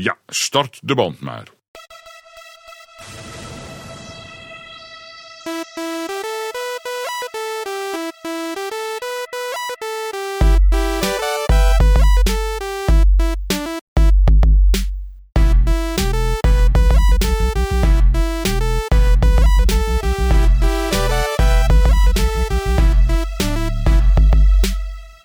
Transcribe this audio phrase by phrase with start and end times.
[0.00, 1.46] Ja, start de band maar.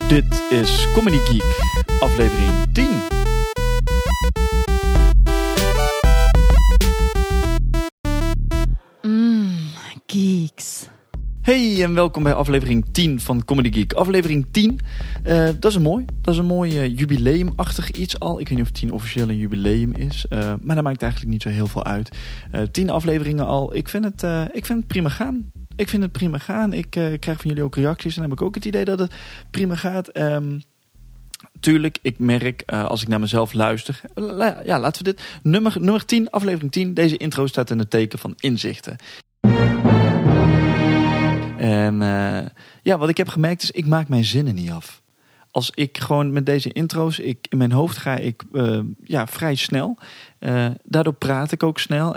[0.08, 1.44] Dit is Comedy Geek,
[2.00, 2.73] aflevering
[12.04, 13.94] welkom bij aflevering 10 van Comedy Geek.
[13.94, 14.80] Aflevering 10,
[15.24, 18.40] eh, dat is een mooi, dat is een mooi eh, jubileumachtig iets al.
[18.40, 21.42] Ik weet niet of 10 officieel een jubileum is, eh, maar dat maakt eigenlijk niet
[21.42, 22.18] zo heel veel uit.
[22.52, 25.52] Eh 10 afleveringen al, ik vind, het, ik vind het prima gaan.
[25.76, 26.74] Ik vind het prima gaan.
[26.74, 29.14] Ik krijg van jullie ook reacties en dan heb ik ook het idee dat het
[29.52, 30.08] prima gaat.
[30.08, 30.60] Ehm,
[31.60, 34.02] tuurlijk, ik merk als ik naar mezelf luister.
[34.66, 35.40] ja, laten we dit.
[35.44, 36.94] Nummer, nummer 10, aflevering 10.
[36.94, 38.98] Deze intro staat in het teken van inzichten.
[41.64, 42.50] En eh,
[42.82, 45.02] ja, wat ik heb gemerkt is, ik maak mijn zinnen niet af.
[45.52, 49.56] Als ik gewoon met deze intro's, ik, in mijn hoofd ga ik eh, ja, vrij
[49.56, 49.98] snel.
[50.40, 52.16] Eh, daardoor praat ik ook snel.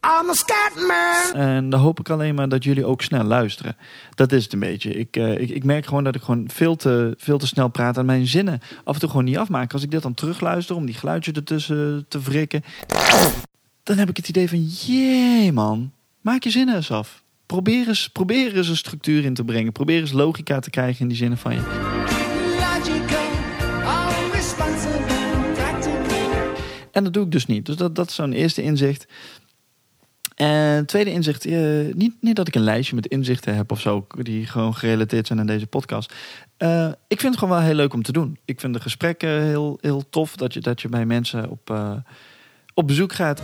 [0.00, 1.42] I'm a scat man.
[1.42, 3.76] En dan hoop ik alleen maar dat jullie ook snel luisteren.
[4.14, 4.90] Dat is het een beetje.
[4.90, 8.06] Ik, ik, ik merk gewoon dat ik gewoon veel te, veel te snel praat en
[8.06, 9.72] mijn zinnen af en toe gewoon niet afmaken.
[9.72, 12.62] Als ik dit dan terugluister om die geluidjes ertussen te wrikken,
[13.88, 17.22] dan heb ik het idee van, jee man, maak je zinnen eens af.
[17.46, 19.72] Probeer eens, probeer eens een structuur in te brengen.
[19.72, 21.60] Probeer eens logica te krijgen in die zinnen van je.
[26.92, 27.66] En dat doe ik dus niet.
[27.66, 29.06] Dus dat, dat is zo'n eerste inzicht.
[30.34, 34.06] En tweede inzicht, eh, niet, niet dat ik een lijstje met inzichten heb of zo,
[34.22, 36.14] die gewoon gerelateerd zijn aan deze podcast.
[36.56, 38.38] Eh, ik vind het gewoon wel heel leuk om te doen.
[38.44, 41.92] Ik vind de gesprekken heel, heel tof dat je, dat je bij mensen op, eh,
[42.78, 43.40] op bezoek gaat.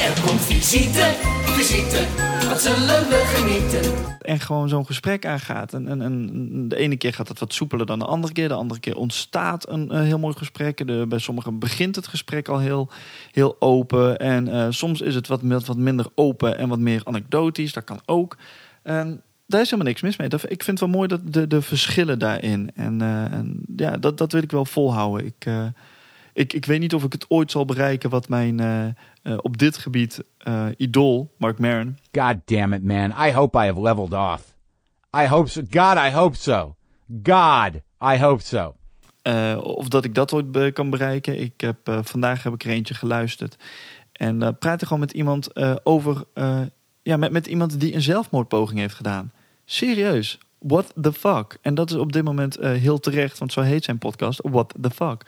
[0.00, 2.06] Er komt visite, visite,
[2.48, 3.92] wat zullen we genieten?
[4.20, 5.72] En gewoon zo'n gesprek aangaat.
[5.74, 8.48] En, en, en de ene keer gaat het wat soepeler dan de andere keer.
[8.48, 10.86] De andere keer ontstaat een, een heel mooi gesprek.
[10.86, 12.90] De, bij sommigen begint het gesprek al heel,
[13.32, 14.18] heel open.
[14.18, 17.72] En eh, soms is het wat, wat minder open en wat meer anekdotisch.
[17.72, 18.36] Dat kan ook.
[18.82, 20.28] En daar is helemaal niks mis mee.
[20.28, 22.70] Dat, ik vind het wel mooi dat de, de verschillen daarin.
[22.74, 25.26] En, eh, en ja, dat, dat wil ik wel volhouden.
[25.26, 25.66] Ik, eh,
[26.38, 28.92] ik, ik weet niet of ik het ooit zal bereiken wat mijn eh, eh,
[29.40, 33.26] op dit gebied eh, idool, Mark Maron, God damn it, man.
[33.26, 34.54] I hope I have leveled off.
[35.16, 35.62] I hope so.
[35.70, 36.76] God, I hope so.
[37.22, 37.74] God,
[38.14, 38.74] I hope so.
[39.62, 41.40] Of dat ik dat ooit be- kan bereiken.
[41.40, 43.56] Ik heb, vandaag heb ik er eentje geluisterd.
[44.12, 45.56] En uh, praatte gewoon met iemand
[45.86, 46.24] over...
[47.02, 49.32] ja, met, met iemand die een zelfmoordpoging heeft gedaan.
[49.64, 50.38] Serieus.
[50.58, 51.58] What the fuck?
[51.62, 54.40] En dat is op dit moment heel terecht, want zo heet zijn podcast.
[54.42, 55.24] What the fuck?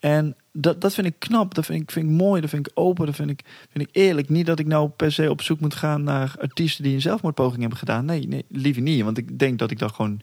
[0.00, 2.72] En dat, dat vind ik knap, dat vind ik, vind ik mooi, dat vind ik
[2.74, 4.28] open, dat vind ik, vind ik eerlijk.
[4.28, 7.60] Niet dat ik nou per se op zoek moet gaan naar artiesten die een zelfmoordpoging
[7.60, 8.04] hebben gedaan.
[8.04, 9.02] Nee, nee liever niet.
[9.02, 10.20] Want ik denk dat ik dat gewoon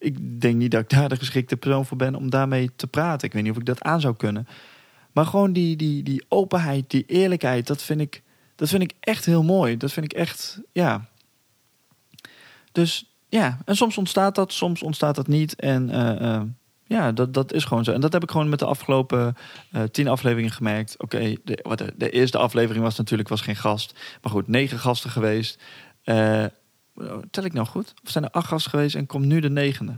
[0.00, 3.26] ik denk niet dat ik daar de geschikte persoon voor ben om daarmee te praten.
[3.26, 4.46] Ik weet niet of ik dat aan zou kunnen.
[5.12, 8.22] Maar gewoon die, die, die openheid, die eerlijkheid, dat vind, ik,
[8.56, 9.76] dat vind ik echt heel mooi.
[9.76, 11.08] Dat vind ik echt, ja.
[12.72, 15.54] Dus ja, en soms ontstaat dat, soms ontstaat dat niet.
[15.54, 16.42] En eh, eh,
[16.90, 17.92] ja, dat, dat is gewoon zo.
[17.92, 19.36] En dat heb ik gewoon met de afgelopen
[19.70, 20.94] eh, tien afleveringen gemerkt.
[20.98, 23.94] Oké, de, wat de, de eerste aflevering was natuurlijk was geen gast.
[24.22, 25.62] Maar goed, negen gasten geweest.
[26.02, 26.44] Eh,
[27.30, 27.94] tel ik nou goed?
[28.04, 29.92] Of zijn er acht gasten geweest en komt nu de negende?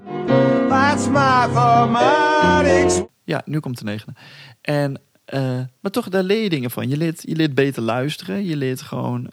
[3.25, 4.19] Ja, nu komt de negende.
[4.61, 6.89] En, eh, maar toch, daar leer je dingen van.
[6.89, 8.45] Je leert, je leert beter luisteren.
[8.45, 9.31] Je leert gewoon,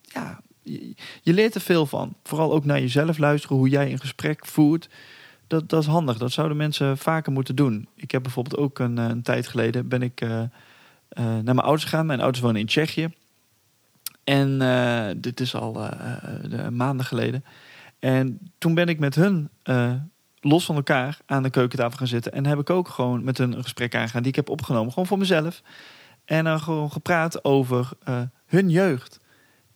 [0.00, 2.14] ja, je, je leert er veel van.
[2.22, 4.88] Vooral ook naar jezelf luisteren, hoe jij een gesprek voert.
[5.66, 6.18] Dat, is handig.
[6.18, 7.88] Dat zouden mensen vaker moeten doen.
[7.94, 10.48] Ik heb bijvoorbeeld ook een, eh, een tijd geleden ben ik eh, eh,
[11.24, 12.06] naar mijn ouders gegaan.
[12.06, 13.12] Mijn ouders wonen in Tsjechië.
[14.24, 14.58] En
[15.20, 17.44] dit is al de- maanden geleden.
[17.98, 19.50] En toen ben ik met hun
[20.40, 22.32] los van elkaar aan de keukentafel gaan zitten.
[22.32, 24.92] En heb ik ook gewoon met hun een gesprek aangegaan die ik heb opgenomen.
[24.92, 25.62] Gewoon voor mezelf.
[26.24, 27.88] En dan gewoon gepraat over
[28.46, 29.20] hun jeugd.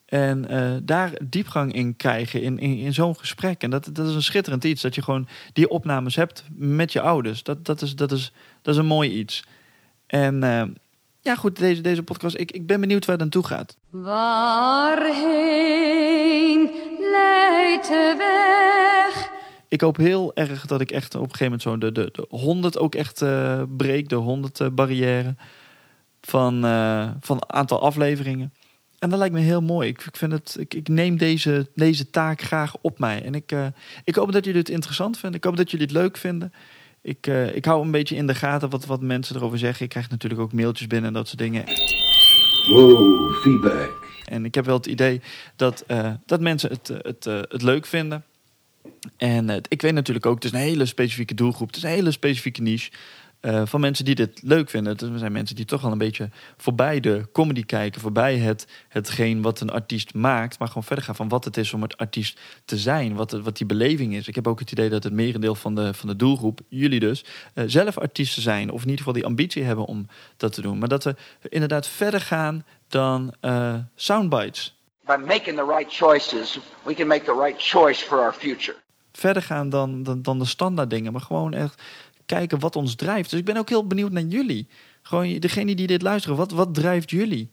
[0.08, 3.62] En eh, daar diepgang in krijgen in, in, in zo'n gesprek.
[3.62, 4.82] En dat, dat is een schitterend iets.
[4.82, 7.42] Dat je gewoon die opnames hebt met je ouders.
[7.42, 8.32] Dat, dat, is, dat, is,
[8.62, 9.44] dat is een mooi iets.
[10.06, 10.62] En eh,
[11.20, 12.38] ja, goed, deze, deze podcast.
[12.38, 13.76] Ik, ik ben benieuwd waar het aan toe gaat.
[13.90, 15.10] Waarheen
[16.98, 19.30] leidt de weg?
[19.68, 22.26] Ik hoop heel erg dat ik echt op een gegeven moment zo de, de, de
[22.36, 24.08] 100 ook echt eh, breek.
[24.08, 25.34] De 100 eh, barrière
[26.20, 26.60] van,
[27.20, 28.52] van aantal afleveringen.
[28.98, 29.88] En dat lijkt me heel mooi.
[29.88, 33.22] Ik, ik, vind het, ik, ik neem deze, deze taak graag op mij.
[33.22, 33.66] En ik, eh,
[34.04, 35.38] ik hoop dat jullie het interessant vinden.
[35.38, 36.52] Ik hoop dat jullie het leuk vinden.
[37.02, 39.84] Ik, eh, ik hou een beetje in de gaten wat, wat mensen erover zeggen.
[39.84, 41.64] Ik krijg natuurlijk ook mailtjes binnen en dat soort dingen.
[42.68, 44.06] Whoa, feedback.
[44.24, 45.20] En ik heb wel het idee
[45.56, 48.24] dat, eh, dat mensen het, het, het leuk vinden.
[49.16, 51.66] En ik weet natuurlijk ook, het is een hele specifieke doelgroep.
[51.66, 52.90] Het is een hele specifieke niche.
[53.40, 54.92] Eh, van mensen die dit leuk vinden.
[54.92, 58.00] Het zijn mensen die toch wel een beetje voorbij de comedy kijken.
[58.00, 60.58] Voorbij het, hetgeen wat een artiest maakt.
[60.58, 63.14] Maar gewoon verder gaan van wat het is om het artiest te zijn.
[63.14, 64.28] Wat, het- wat die beleving is.
[64.28, 67.24] Ik heb ook het idee dat het merendeel van de, van de doelgroep, jullie dus,
[67.54, 68.70] eh, zelf artiesten zijn.
[68.70, 70.06] Of in ieder geval die ambitie hebben om
[70.36, 70.78] dat te doen.
[70.78, 71.14] Maar dat we
[71.48, 74.76] inderdaad verder gaan dan eh, soundbites.
[75.04, 78.76] By making the right choices, we can make the right choice for our future.
[79.12, 81.12] verder gaan dan, dan, dan de standaard dingen.
[81.12, 81.82] Maar gewoon echt
[82.28, 83.30] kijken wat ons drijft.
[83.30, 84.68] Dus ik ben ook heel benieuwd naar jullie.
[85.02, 86.36] Gewoon degene die dit luisteren.
[86.36, 87.50] Wat, wat drijft jullie?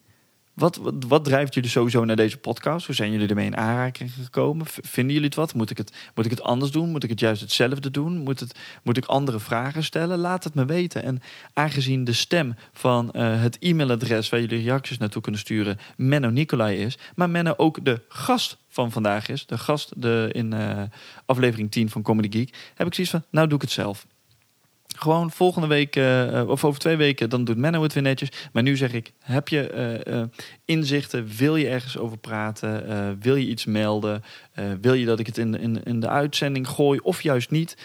[0.55, 2.85] Wat, wat, drijft jullie sowieso naar deze podcast?
[2.85, 4.65] Hoe zijn jullie ermee in aanraking gekomen?
[4.67, 5.53] Vinden jullie het wat?
[5.53, 6.89] Moet ik het, moet ik het anders doen?
[6.89, 8.17] Moet ik het juist hetzelfde doen?
[8.17, 10.17] Moet, het, moet ik andere vragen stellen?
[10.17, 11.03] Laat het me weten.
[11.03, 11.21] En
[11.53, 16.77] aangezien de stem van eh, het e-mailadres waar jullie reacties naartoe kunnen sturen Menno Nicolai
[16.77, 20.83] is, maar Menno ook de gast van vandaag is, de gast de, in eh,
[21.25, 24.05] aflevering 10 van Comedy Geek, heb ik zoiets van, nou doe ik het zelf.
[24.97, 28.29] Gewoon volgende week, eh, eh, of over twee weken, dan doet Menno het weer netjes.
[28.53, 30.23] Maar nu zeg ik, heb je eh,
[30.65, 31.27] inzichten?
[31.37, 33.19] Wil je ergens over praten?
[33.19, 34.23] Wil je iets melden?
[34.81, 37.77] Wil je dat ik het in, in, in de uitzending gooi of juist niet?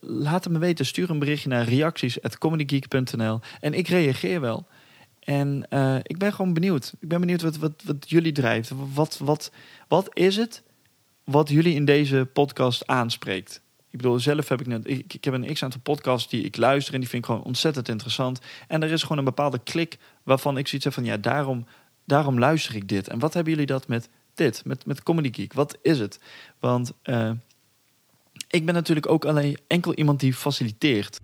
[0.00, 0.86] Laat het me weten.
[0.86, 4.66] Stuur een berichtje naar reacties.comedygeek.nl en ik reageer wel.
[5.20, 5.66] En
[6.02, 6.94] ik ben gewoon benieuwd.
[7.00, 8.72] Ik ben benieuwd wat, wat, wat jullie drijft.
[8.94, 9.50] Wat, wat,
[9.88, 10.62] wat is het
[11.24, 13.63] wat jullie in deze podcast aanspreekt?
[13.94, 14.88] Ik bedoel, zelf heb ik net.
[14.88, 17.44] Ik, ik heb een x aantal podcasts die ik luister en die vind ik gewoon
[17.44, 18.40] ontzettend interessant.
[18.68, 21.66] En er is gewoon een bepaalde klik waarvan ik zoiets heb van ja, daarom,
[22.04, 23.08] daarom luister ik dit.
[23.08, 25.52] En wat hebben jullie dat met dit, met, met Comedy Geek?
[25.52, 26.20] Wat is het?
[26.58, 27.30] Want eh,
[28.48, 31.20] ik ben natuurlijk ook alleen enkel iemand die faciliteert.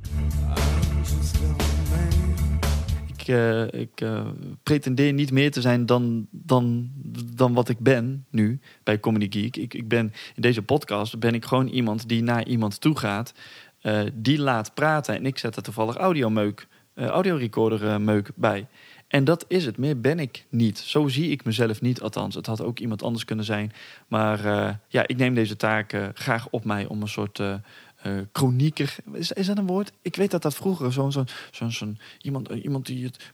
[3.30, 4.26] Ik, eh, ik eh,
[4.62, 6.90] pretendeer niet meer te zijn dan, dan,
[7.34, 9.56] dan wat ik ben nu bij Comedy Geek.
[9.56, 13.34] Ik, ik ben, in deze podcast ben ik gewoon iemand die naar iemand toe gaat,
[13.80, 15.14] eh, die laat praten.
[15.14, 18.66] En ik zet er toevallig audiomeuk, audiorecorder meuk bij.
[19.08, 19.76] En dat is het.
[19.76, 20.78] Meer ben ik niet.
[20.78, 22.34] Zo zie ik mezelf niet, althans.
[22.34, 23.72] Het had ook iemand anders kunnen zijn.
[24.08, 24.40] Maar
[24.88, 27.42] ja, ik neem deze taak graag op mij om een soort
[28.02, 28.96] eh eh, chronieker.
[29.12, 29.92] Is, is dat een woord?
[30.02, 33.32] Ik weet dat dat vroeger zo'n zo'n zo'n zo'n iemand, eh, iemand die het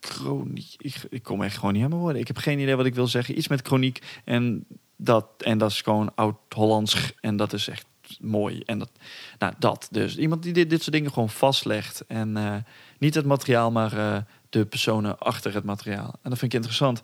[0.00, 0.74] chroniek.
[0.78, 2.16] Ik, ik kom echt gewoon niet aan mijn.
[2.16, 3.38] Ik heb geen idee wat ik wil zeggen.
[3.38, 4.66] Iets met chroniek en
[4.96, 7.86] dat en dat is gewoon oud-Hollands en dat is echt
[8.20, 8.90] mooi en dat
[9.38, 12.56] nou dat dus iemand die dit, dit soort dingen gewoon vastlegt en eh,
[12.98, 17.02] niet het materiaal maar de personen achter het materiaal en dat vind ik interessant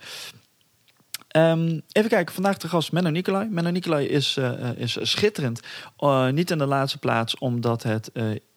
[1.33, 3.49] Ehm, even kijken, vandaag de gast Menno Nicolai.
[3.49, 5.61] Menno Nicolai is, eh, eh, is schitterend.
[5.97, 8.11] Eh, niet in de laatste plaats omdat het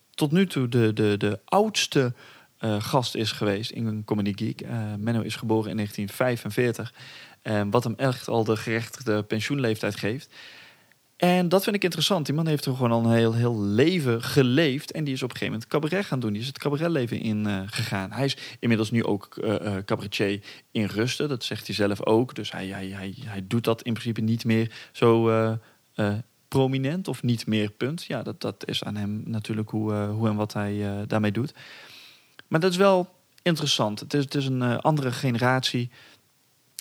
[0.10, 2.14] tot nu toe de, de, de oudste
[2.80, 4.68] gast is geweest in Comedy Geek.
[4.98, 6.94] Menno is geboren in 1945.
[7.46, 10.30] eh, wat hem echt al de gerechtigde pensioenleeftijd geeft.
[11.16, 12.26] En dat vind ik interessant.
[12.26, 14.92] Die man heeft er gewoon al een heel, heel leven geleefd.
[14.92, 16.32] En die is op een gegeven moment cabaret gaan doen.
[16.32, 18.12] Die is het cabaretleven in eh, gegaan.
[18.12, 21.30] Hij is inmiddels nu ook eh, cabaretier in rusten.
[21.30, 22.36] Dat zegt hij zelf ook.
[22.36, 25.32] Dus hij, hij, hij, hij doet dat in principe niet meer zo
[26.48, 28.04] prominent of niet meer, punt.
[28.04, 31.54] Ja, dat, dat is aan hem natuurlijk hoe, hoe en wat hij daarmee doet.
[32.48, 33.10] Maar dat is wel
[33.42, 34.00] interessant.
[34.00, 35.90] Het is, het is een andere generatie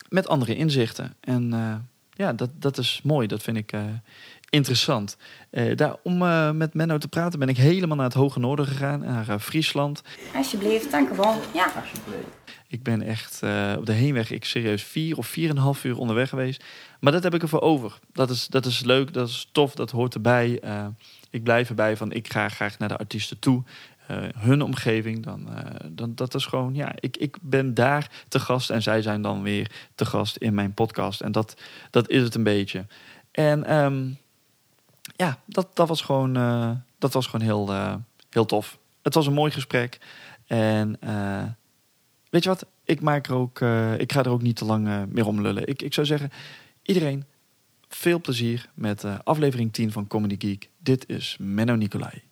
[0.08, 1.16] met andere inzichten.
[1.20, 1.52] En
[2.14, 3.26] ja, dat, dat is mooi.
[3.26, 3.82] Dat vind ik eh,
[4.48, 5.16] interessant.
[5.50, 8.66] Eh, daar, om eh, met Menno te praten ben ik helemaal naar het Hoge Noorden
[8.66, 9.00] gegaan.
[9.00, 10.02] Naar Friesland.
[10.34, 11.40] Alsjeblieft, dank u wel.
[11.54, 11.72] Ja.
[12.68, 13.42] Ik ben echt
[13.78, 16.64] op de heenweg, ik serieus vier of vier en een half uur onderweg geweest.
[17.00, 17.98] Maar dat heb ik ervoor over.
[18.12, 20.60] Dat is, dat is leuk, dat is tof, dat hoort erbij.
[21.30, 23.62] Ik blijf erbij van, ik ga graag naar de artiesten toe.
[24.06, 28.40] Eh, hun omgeving, dan, eh, dan dat is gewoon, ja, ik, ik ben daar te
[28.40, 31.20] gast en zij zijn dan weer te gast in mijn podcast.
[31.20, 31.56] En dat,
[31.90, 32.86] dat is het een beetje.
[33.30, 34.08] En ehm,
[35.16, 37.72] ja, dat, dat was gewoon, eh, dat was gewoon heel,
[38.30, 38.78] heel tof.
[39.02, 39.98] Het was een mooi gesprek.
[40.46, 40.98] En
[42.30, 42.66] weet je wat?
[42.84, 43.60] Ik, maak er ook,
[43.98, 45.68] ik ga er ook niet te lang meer om lullen.
[45.68, 46.30] Ik, ik zou zeggen,
[46.82, 47.24] iedereen
[47.94, 50.70] veel plezier met eh, aflevering 10 van Comedy Geek.
[50.78, 52.22] Dit is Menno Nicolai.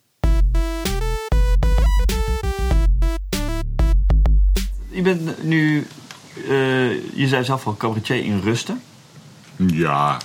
[4.93, 5.87] Je bent nu,
[6.49, 8.81] eh, je zei zelf al, cabaretier in rusten.
[9.57, 10.21] Ja,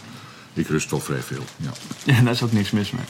[0.54, 1.44] ik rust al vrij veel.
[1.58, 1.70] Ja.
[2.14, 3.06] Ja, daar is ook niks mis mee.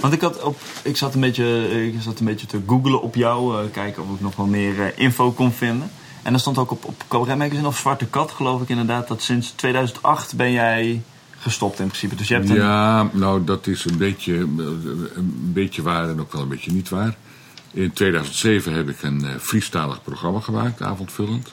[0.00, 3.14] Want ik, had op, ik, zat een beetje, ik zat een beetje te googlen op
[3.14, 3.62] jou.
[3.62, 5.90] eh, kijken of ik nog wel meer eh, info kon vinden.
[6.22, 9.22] En er stond ook op, op Cabaret Magazine of Zwarte Kat, geloof ik inderdaad, dat
[9.22, 11.02] sinds 2008 ben jij
[11.38, 12.14] gestopt in principe.
[12.14, 12.56] Dus je hebt een...
[12.56, 16.88] Ja, nou dat is een beetje, een beetje waar en ook wel een beetje niet
[16.88, 17.16] waar.
[17.76, 21.52] In 2007 heb ik een eh Friestalig programma gemaakt, avondvullend.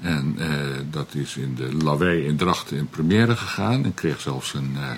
[0.00, 0.48] En eh,
[0.90, 3.84] dat is in de Lawei in Drachten in première gegaan.
[3.84, 4.90] En kreeg zelfs een eh,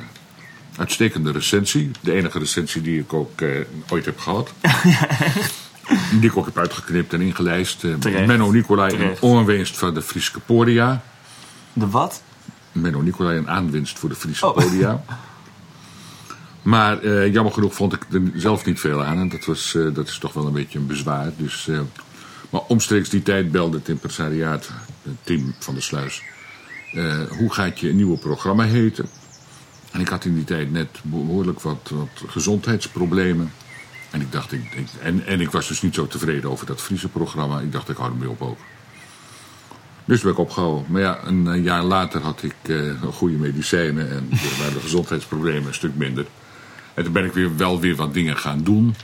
[0.78, 1.90] uitstekende recensie.
[2.00, 3.42] De enige recensie die ik ook
[3.88, 4.52] ooit heb gehad.
[6.20, 7.82] Die ik ook heb uitgeknipt en ingelijst.
[8.26, 11.02] Menno Nicolai, een onwinst van de Friese Podia.
[11.72, 12.22] De wat?
[12.72, 14.54] Menno Nicolai een aanwinst voor de Friese Oh.
[14.56, 15.02] podia.
[16.68, 19.18] Maar eh, jammer genoeg vond ik er zelf niet veel aan.
[19.18, 21.32] En dat, was, eh, dat is toch wel een beetje een bezwaar.
[21.36, 21.80] Dus, eh,
[22.50, 24.70] maar omstreeks die tijd belde het impresariaat,
[25.02, 26.22] het team van de Sluis.
[27.38, 29.08] hoe gaat je nieuwe programma heten?
[29.92, 33.52] En ik had in die tijd net behoorlijk wat, wat gezondheidsproblemen.
[34.10, 37.08] En ik dacht, ik, en, en ik was dus niet zo tevreden over dat Friese
[37.08, 37.60] programma.
[37.60, 38.58] Ik dacht, ik hou ermee op ook.
[40.04, 40.84] Dus ben ik opgehouden.
[40.88, 42.54] Maar ja, een, jaar later had ik
[43.12, 46.26] goede medicijnen en waren de gezondheidsproblemen een stuk minder.
[46.98, 48.94] En toen ben ik weer, wel weer wat dingen gaan doen.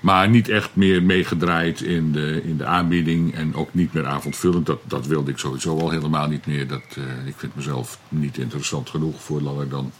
[0.00, 4.66] Maar niet echt meer meegedraaid in de, in de aanbieding en ook niet meer avondvullend.
[4.66, 6.68] Dat, dat wilde ik sowieso al helemaal niet meer.
[6.68, 9.92] Dat, eh, ik vind mezelf niet interessant genoeg voor langer dan,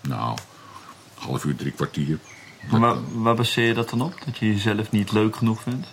[0.00, 0.38] nou,
[1.14, 2.18] half uur, drie kwartier.
[2.70, 4.14] Maar waar, waar baseer je dat dan op?
[4.24, 5.86] Dat je jezelf niet leuk genoeg vindt?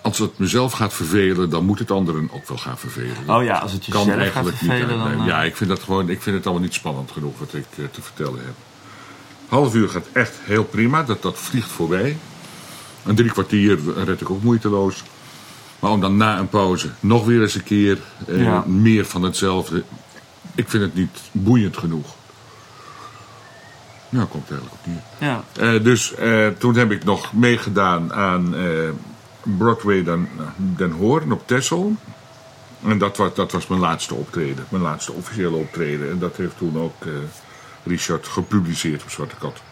[0.00, 3.36] Als het mezelf gaat vervelen, dan moet het anderen ook wel gaan vervelen.
[3.36, 5.20] Oh ja, als het kan jezelf gaat eigenlijk niet vervelen, dan...
[5.20, 7.66] eh, Ja, ik vind, dat gewoon, ik vind het allemaal niet spannend genoeg wat ik
[7.76, 8.54] eh, te vertellen heb.
[9.54, 12.16] Half uur gaat echt heel prima, dat, dat vliegt voorbij.
[13.04, 15.02] Een drie kwartier red ik ook moeiteloos.
[15.78, 18.64] Maar om dan na een pauze nog weer eens een keer eh, Ja.
[18.66, 19.82] meer van hetzelfde.
[20.54, 22.14] Ik vind het niet boeiend genoeg.
[24.08, 25.02] Nou, komt eigenlijk op neer.
[25.28, 25.44] ja.
[25.56, 28.62] Eh, dus eh, toen heb ik nog meegedaan aan eh,
[29.42, 31.92] Broadway Den, Den Hoorn op Texel.
[32.86, 36.10] En dat was, dat was mijn laatste optreden, mijn laatste officiële optreden.
[36.10, 37.12] En dat heeft toen ook eh,
[37.84, 39.62] Richard gepubliceerd op Zwarte Kat.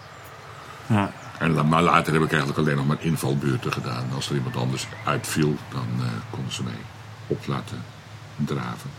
[0.87, 1.13] ja.
[1.43, 4.05] En, maar later heb ik eigenlijk alleen nog maar invalbeurten gedaan.
[4.15, 6.79] Als er iemand anders uitviel, dan eh, konden ze mij
[7.27, 7.85] op laten
[8.37, 8.91] draven.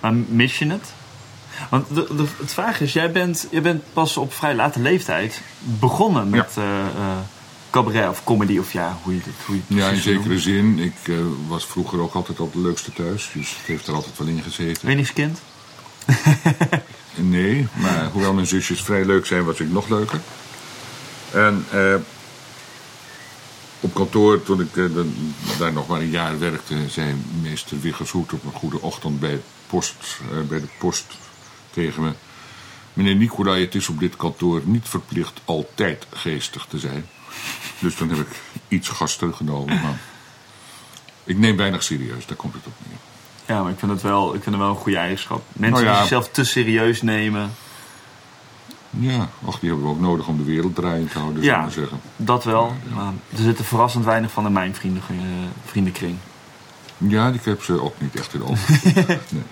[0.00, 0.92] Maar mis je het?
[1.70, 5.40] Want de, de, het vraag is, jij bent, jij bent pas op vrij late leeftijd
[5.58, 7.18] begonnen met eh, eh,
[7.70, 10.78] cabaret of comedy of ja, hoe je het, hoe je het Ja, in zekere zin.
[10.78, 11.14] Ik
[11.48, 13.30] was vroeger ook altijd al de leukste thuis.
[13.34, 14.86] Dus het heeft er altijd wel in gezeten.
[14.86, 15.40] Wenigskind?
[17.14, 20.20] Nee, maar hoewel mijn zusjes vrij leuk zijn, was ik nog leuker.
[21.32, 21.94] En eh,
[23.80, 24.84] op kantoor, toen ik eh,
[25.58, 30.20] daar nog maar een jaar werkte, zei meester Wiggershoed op een goede ochtend bij, post,
[30.30, 31.04] eh, bij de post
[31.70, 32.12] tegen me.
[32.92, 37.06] Meneer Nicolai, het is op dit kantoor niet verplicht altijd geestig te zijn.
[37.78, 39.98] Dus dan heb ik iets gas teruggenomen.
[41.24, 43.13] Ik neem weinig serieus, daar komt het op neer.
[43.46, 45.42] Ja, maar ik vind het wel, ik vind het wel een goede eigenschap.
[45.52, 45.90] Mensen ja.
[45.90, 47.50] die zichzelf te serieus nemen,
[48.90, 51.48] Ja, och, die hebben we ook nodig om de wereld draaiend te houden, Ja.
[51.48, 52.00] zou ik maar zeggen.
[52.16, 52.74] dat wel.
[52.94, 55.16] Maar er zitten verrassend weinig van in mijn vrienden, eh,
[55.64, 56.16] vriendenkring.
[56.98, 58.80] Ja, ik heb ze ook niet echt in de ogen.
[59.28, 59.42] nee.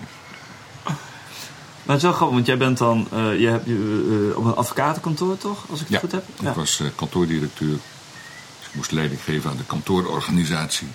[1.83, 4.45] Maar het is wel grappig, want jij bent dan eh, je hebt, je, eh, op
[4.45, 5.65] een advocatenkantoor, toch?
[5.69, 6.23] Als ik het goed heb.
[6.41, 7.77] ik was kantoordirecteur.
[8.59, 10.87] Dus ik moest leiding geven aan de kantoororganisatie.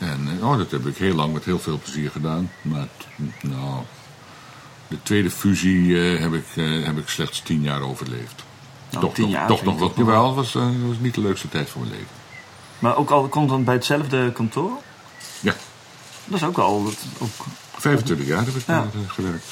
[0.00, 2.50] En eh, oh, dat heb ik heel lang met heel veel plezier gedaan.
[2.62, 2.88] Maar
[3.40, 3.82] nou,
[4.88, 8.44] de tweede fusie eh, heb, ik, eh, heb ik slechts tien jaar overleefd.
[8.90, 9.92] Nou, toch tien nog, jaar toch nog wat.
[9.96, 10.52] Jawel, het was,
[10.86, 12.14] was niet de leukste tijd van mijn leven.
[12.78, 14.70] Maar ook al komt dan bij hetzelfde kantoor?
[15.40, 15.54] Ja,
[16.24, 16.84] Dat is ook al.
[16.84, 18.80] Dat, ook, 25 jaar heb ik Ja.
[18.92, 19.44] daar gewerkt.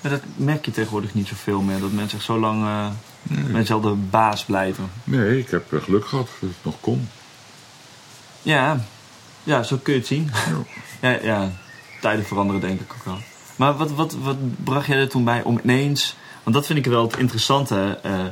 [0.00, 1.80] ja, dat merk je tegenwoordig niet zoveel meer.
[1.80, 2.86] Dat mensen echt zo lang eh
[3.22, 4.90] met dezelfde baas blijven.
[5.04, 7.08] Nee, ik heb geluk gehad dat het nog kon.
[8.42, 8.80] Ja,
[9.44, 10.30] ja zo kun je het zien.
[11.00, 11.18] Ja.
[11.22, 11.50] ja,
[12.00, 13.18] tijden veranderen denk ik ook wel.
[13.56, 16.16] Maar wat, wat, wat bracht jij er toen bij om ineens...
[16.42, 17.98] Want dat vind ik wel het interessante.
[18.02, 18.24] eh,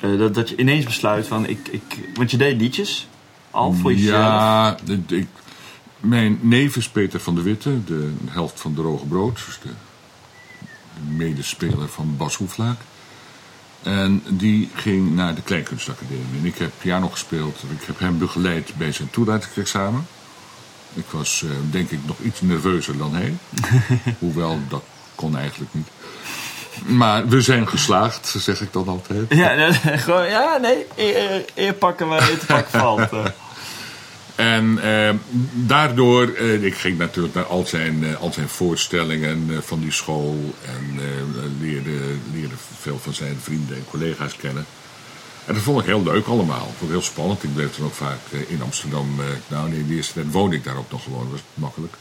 [0.00, 1.46] eh, dat, dat je ineens besluit van...
[1.46, 1.82] Ik, ik,
[2.14, 3.06] want je deed liedjes
[3.50, 4.16] al voor jezelf.
[4.18, 5.28] Ja, de- de- ik,
[6.00, 9.34] mijn neef is Peter van der Witte, de helft van Droge Brood.
[9.46, 9.68] Dus de,
[10.94, 12.80] de medespeler van Bas Hoeflaak.
[13.88, 16.38] En die ging naar de Kleinkunstacademie.
[16.40, 17.62] En ik heb piano gespeeld.
[17.80, 20.06] Ik heb hem begeleid bij zijn toelatingsexamen.
[20.94, 23.36] Ik was eh, denk ik nog iets nerveuzer dan hij.
[24.18, 24.82] Hoewel, dat
[25.14, 25.88] kon eigenlijk niet.
[26.86, 29.26] Maar we zijn geslaagd, zeg ik dan altijd.
[29.28, 29.72] Ja,
[30.04, 33.08] gewoon, ja, nee, eer, eer pakken waar je te pakken valt.
[34.38, 35.14] En eh,
[35.54, 40.54] daardoor, eh, ik ging natuurlijk naar al zijn, eh, al zijn voorstellingen van die school
[40.64, 41.98] en eh, leerde,
[42.32, 44.66] leerde veel van zijn vrienden en collega's kennen.
[45.44, 46.56] En dat vond ik heel leuk allemaal.
[46.56, 47.42] Ik vond het heel spannend.
[47.42, 48.18] Ik bleef toen ook vaak
[48.48, 49.08] in Amsterdam.
[49.48, 51.22] Nou, in de eerste tijd woonde ik daar ook nog gewoon.
[51.22, 51.94] Dat was makkelijk.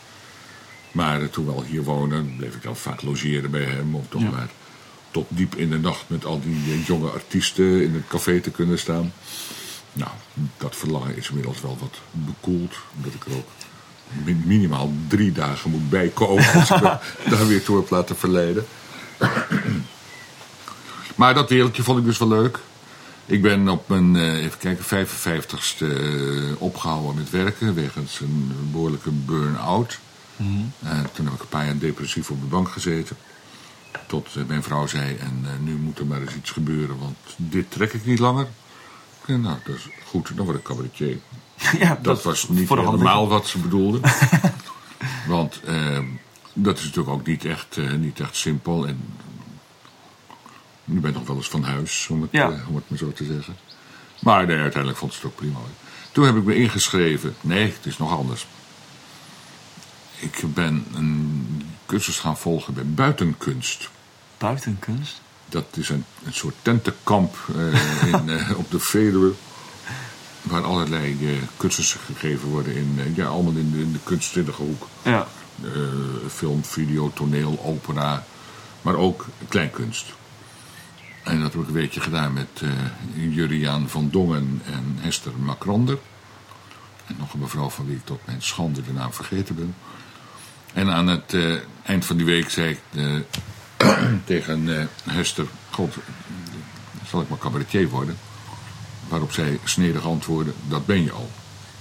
[0.91, 3.96] Maar toen we al hier wonen, bleef ik dan vaak logeren bij hem.
[3.96, 4.29] Om toch Ja.
[4.29, 4.50] maar
[5.12, 8.79] tot diep in de nacht met al die jonge artiesten in het café te kunnen
[8.79, 9.13] staan.
[9.94, 10.12] Nou,
[10.58, 12.75] dat verlangen is inmiddels wel wat bekoeld.
[12.96, 13.48] Omdat ik er ook
[14.24, 16.53] min- minimaal drie dagen moet bijkomen.
[16.53, 16.82] Als ik
[17.29, 18.65] daar weer toe heb laten verleiden.
[21.15, 22.60] Maar dat wereldje vond ik dus wel leuk.
[23.25, 27.74] Ik ben op mijn, eh, even kijken, 55ste eh, opgehouden met werken.
[27.75, 30.00] Wegens een behoorlijke burn-out.
[30.79, 33.17] En toen heb ik een paar jaar depressief op de bank gezeten.
[34.08, 37.17] Tot eh, mijn vrouw zei, en eh, nu moet er maar eens iets gebeuren, want
[37.36, 38.48] dit trek ik niet langer.
[39.27, 41.17] Nou, dat is goed, dan word ik cabaretier.
[41.79, 44.00] ja, Dat was niet helemaal wat ze bedoelde.
[45.27, 46.00] Want eh,
[46.53, 48.88] dat is natuurlijk ook niet echt, eh, niet echt simpel.
[48.88, 49.05] En
[50.86, 52.51] je bent nog wel eens van huis, om het, Ja.
[52.51, 53.55] eh, om het maar zo te zeggen.
[54.19, 55.57] Maar nee, uiteindelijk vond ze het ook prima.
[56.12, 57.36] Toen heb ik me ingeschreven.
[57.41, 58.48] Nee, het is nog anders.
[60.19, 61.48] Ik ben een
[61.86, 63.89] cursus gaan volgen bij buitenkunst.
[64.38, 65.22] Buitenkunst?
[65.50, 69.32] Dat is een, een soort tentenkamp eh, in, eh, op de Veluwe.
[70.42, 74.88] Waar allerlei eh, cursussen gegeven worden in, ja, allemaal in de, in de kunstzinnige hoek.
[75.01, 75.27] Ja.
[76.30, 78.24] Film, video, toneel, opera.
[78.82, 80.06] Maar ook kleinkunst.
[81.24, 82.62] En dat heb ik een weekje gedaan met
[83.13, 85.98] Juriaan van Dongen en Hester Macrander.
[87.06, 89.75] En nog een mevrouw van wie ik tot mijn schande de naam vergeten ben.
[90.74, 91.36] En aan het
[91.84, 92.80] eind van die week zei ik
[94.25, 95.46] tegen eh, Hester...
[95.72, 95.96] God,
[97.10, 98.18] zal ik maar cabaretier worden?
[99.08, 101.32] Waarop zij snedig antwoordde, dat ben je al.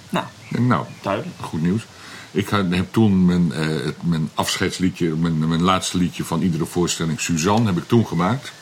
[0.09, 1.35] Nou, nou, duidelijk.
[1.41, 1.83] goed nieuws.
[2.31, 7.21] Ik heb toen mijn, eh, het- mijn afscheidsliedje, mijn, mijn laatste liedje van iedere voorstelling,
[7.21, 8.53] Suzanne, heb ik toen gemaakt.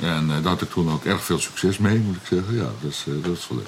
[0.00, 2.54] En eh, daar had ik toen ook erg veel succes mee, moet ik zeggen.
[2.54, 3.66] Ja, dat is, dat is wel leuk.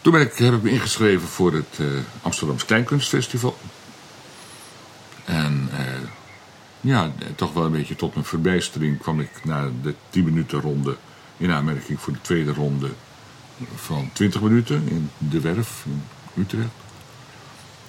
[0.00, 1.78] Toen ben ik, heb ik me ingeschreven voor het
[2.22, 3.58] Amsterdamse Kleinkunstfestival.
[5.24, 5.68] En
[6.80, 10.60] ja, eh, toch wel een beetje tot mijn verbijstering kwam ik na de 10 minuten
[10.60, 10.96] ronde
[11.36, 12.90] in aanmerking voor de tweede ronde
[13.74, 16.02] van 20 minuten in De Werf in
[16.42, 16.68] Utrecht.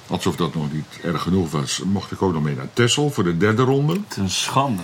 [0.08, 3.24] Alsof dat nog niet erg genoeg was, mocht ik ook nog mee naar Texel voor
[3.24, 3.94] de derde ronde.
[3.94, 4.82] Het is een schande.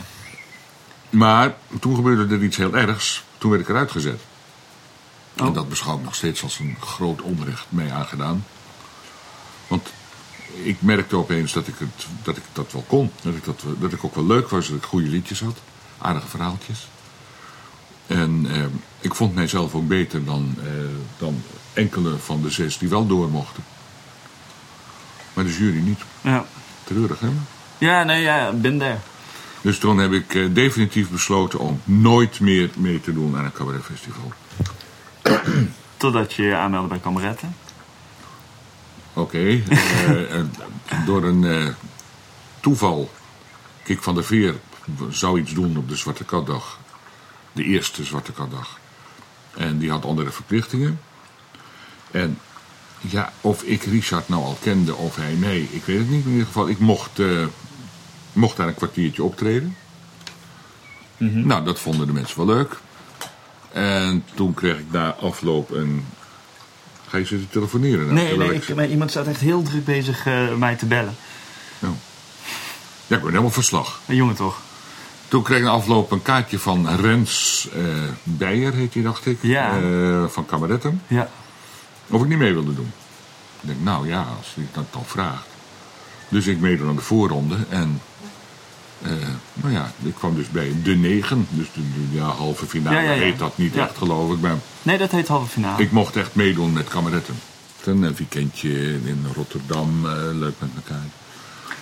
[1.09, 3.23] Maar toen gebeurde er iets heel ergs.
[3.37, 4.21] Toen werd ik eruit gezet.
[5.39, 5.47] Oh.
[5.47, 8.45] En dat beschouw ik nog steeds als een groot onrecht mee aangedaan.
[9.67, 9.89] Want
[10.63, 13.11] ik merkte opeens dat ik, het, dat ik dat wel kon.
[13.21, 15.57] Dat ik, dat, dat ik ook wel leuk was, dat ik goede liedjes had.
[15.97, 16.87] Aardige verhaaltjes.
[18.07, 18.63] En eh,
[18.99, 20.71] ik vond mijzelf ook beter dan, eh,
[21.17, 21.41] dan
[21.73, 23.63] enkele van de zes die wel door mochten.
[25.33, 25.99] Maar de jury niet.
[26.21, 26.45] Ja.
[26.83, 27.29] Treurig, hè?
[27.77, 28.97] Ja, nee, ja, bin there.
[29.61, 33.51] Dus toen heb ik eh, definitief besloten om nooit meer mee te doen aan een
[33.51, 34.31] cabaretfestival.
[35.97, 37.55] Totdat je je aanmeldde bij Kameretten.
[39.17, 40.41] Oké, eh,
[41.05, 41.67] door een eh,
[42.59, 43.11] toeval.
[43.83, 44.55] Kik van der Veer
[45.09, 46.79] zou iets doen op de Zwarte Katdag.
[47.51, 48.79] De eerste Zwarte Katdag.
[49.55, 50.99] En die had andere verplichtingen.
[52.11, 52.39] En
[53.01, 56.25] ja, of ik Richard nou al kende of hij mij, ik weet het niet.
[56.25, 57.45] In ieder geval, ik mocht, eh,
[58.33, 59.75] mocht daar een kwartiertje optreden.
[61.17, 62.79] Nou, dat vonden de mensen wel leuk.
[63.71, 66.05] En toen kreeg ik na afloop een...
[67.07, 68.05] Ga je zitten telefoneren?
[68.05, 71.15] nou, Nee, nee, ik- maar iemand staat echt heel druk bezig eh, mij te bellen.
[73.07, 73.99] Ja, ik ben helemaal verslag.
[74.05, 74.59] Een jongen toch?
[75.27, 77.81] Toen kreeg ik na afloop een kaartje van Rens eh
[78.23, 79.37] Beijer, heet hij dacht ik.
[79.41, 79.79] Ja.
[79.79, 81.01] eh, van Kameretten.
[81.07, 81.29] Ja.
[82.09, 82.91] Of ik niet mee wilde doen.
[83.61, 85.45] Ik denk, nou ja, als hij dat dan vraagt.
[86.29, 87.55] Dus ik meedoen aan de voorronde.
[87.69, 88.01] En
[89.01, 89.11] eh,
[89.53, 91.47] nou ja, ik kwam dus bij de negen.
[91.49, 91.81] Dus de,
[92.17, 93.17] ja, halve finale Ja, ja, ja.
[93.21, 94.39] heet dat niet echt, geloof ik.
[94.39, 95.81] Maar Nee, dat heet halve finale.
[95.83, 97.35] ik mocht echt meedoen met Kameretten.
[97.85, 101.03] Een weekendje in Rotterdam, eh, leuk met elkaar.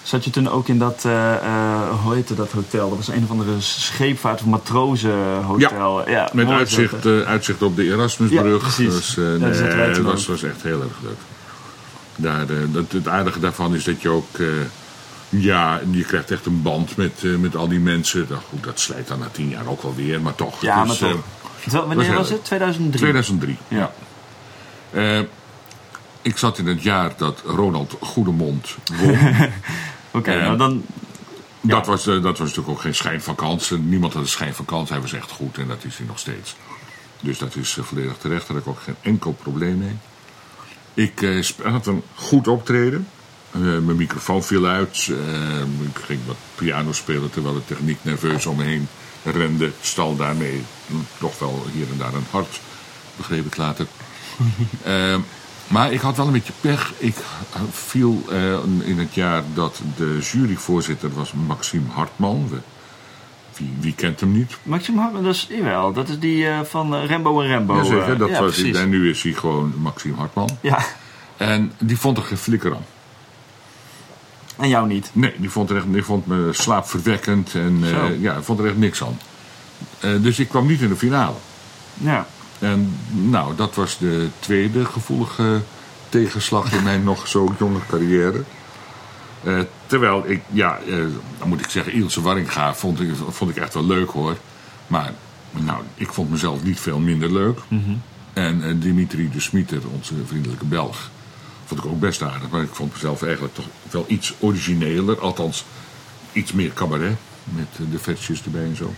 [0.03, 2.87] Zat je toen ook in dat, eh, eh, hoe heette dat hotel?
[2.89, 6.09] Dat was een of andere scheepvaart- of matrozenhotel.
[6.09, 8.75] Ja, Met uitzicht, eh, uitzicht op de Erasmusbrug.
[8.75, 11.17] Dus, eh, nee, toen was, was echt heel erg leuk.
[12.15, 14.27] Daar, eh, dat, het aardige daarvan is dat je ook...
[15.29, 18.25] ja, je krijgt echt een band met, eh, met al die mensen.
[18.29, 20.61] Nou, goed, dat slijt dan na tien jaar ook wel weer, maar toch.
[20.61, 21.09] Ja, maar toch.
[21.11, 22.45] eh, Wanneer was het?
[22.45, 23.01] 2003?
[23.01, 23.91] 2003, Ja.
[24.91, 25.19] Eh,
[26.21, 29.17] ik zat in het jaar dat Ronald Goedemond won.
[30.11, 30.85] Oké, Eh, nou dan...
[31.61, 33.71] Dat, was, dat was natuurlijk ook geen schijn van kans.
[33.71, 34.89] En Niemand had een schijn van kans.
[34.89, 36.55] Hij was echt goed en dat is hij nog steeds.
[37.19, 38.47] Dus dat is volledig terecht.
[38.47, 39.95] Daar heb ik ook geen enkel probleem mee.
[40.93, 43.07] Ik had een goed optreden.
[43.55, 45.07] Eh, mijn microfoon viel uit.
[45.09, 48.87] Eh, ik ging wat piano spelen terwijl de techniek nerveus om me heen
[49.23, 49.71] rende.
[49.81, 50.63] Stal daarmee
[51.19, 52.59] toch wel hier en daar een hart
[53.15, 53.87] begreep ik later.
[54.83, 55.19] Ehm,
[55.67, 56.93] maar ik had wel een beetje pech.
[56.97, 57.15] Ik
[57.71, 62.49] viel eh, in het jaar dat de juryvoorzitter was Maxime Hartman.
[63.57, 64.57] Wie, wie kent hem niet?
[64.63, 67.75] Maxime Hartman, dat is, jawel, dat is die eh, van eh, Rembo en Rembo.
[67.75, 68.73] Jazeker, eh, dat ja, was hij.
[68.73, 70.49] En nu is hij gewoon Maxime Hartman.
[70.61, 70.85] Ja,
[71.37, 72.85] En die vond er geen flikker aan.
[74.55, 75.09] En jou niet.
[75.13, 78.11] Nee, die vond, er echt, die vond me slaapverwekkend en Zo.
[78.19, 79.19] ja, vond er echt niks aan.
[79.99, 81.35] Eh, dus ik kwam niet in de finale.
[81.93, 82.27] Ja.
[82.59, 85.61] En nou, dat was de tweede gevoelige
[86.09, 88.43] tegenslag in mijn nog zo jonge carrière.
[89.43, 90.79] Eh, terwijl ik, ja,
[91.39, 94.37] dan moet ik zeggen, Ilse Warringa vond ik, vond ik echt wel leuk hoor.
[94.87, 95.13] Maar
[95.51, 97.59] nou, ik vond mezelf niet veel minder leuk.
[98.33, 101.09] En eh, Dimitri de Smieter, onze vriendelijke Belg,
[101.65, 102.49] vond ik ook best aardig.
[102.49, 105.19] Maar ik vond mezelf eigenlijk toch wel iets origineler.
[105.19, 105.65] Althans,
[106.31, 107.15] iets meer cabaret.
[107.43, 108.93] Met eh, de versjes erbij en zo.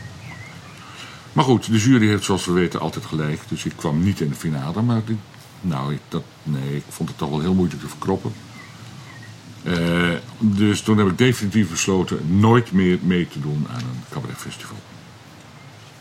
[1.33, 3.41] Maar goed, de jury heeft zoals we weten altijd gelijk.
[3.47, 4.81] Dus ik kwam niet in de finale.
[4.81, 5.17] Maar ik-
[5.61, 8.33] nou, ik, dat, nee, ik vond het toch wel heel moeilijk te verkroppen.
[9.63, 14.77] Eh, dus toen heb ik definitief besloten nooit meer mee te doen aan een cabaretfestival.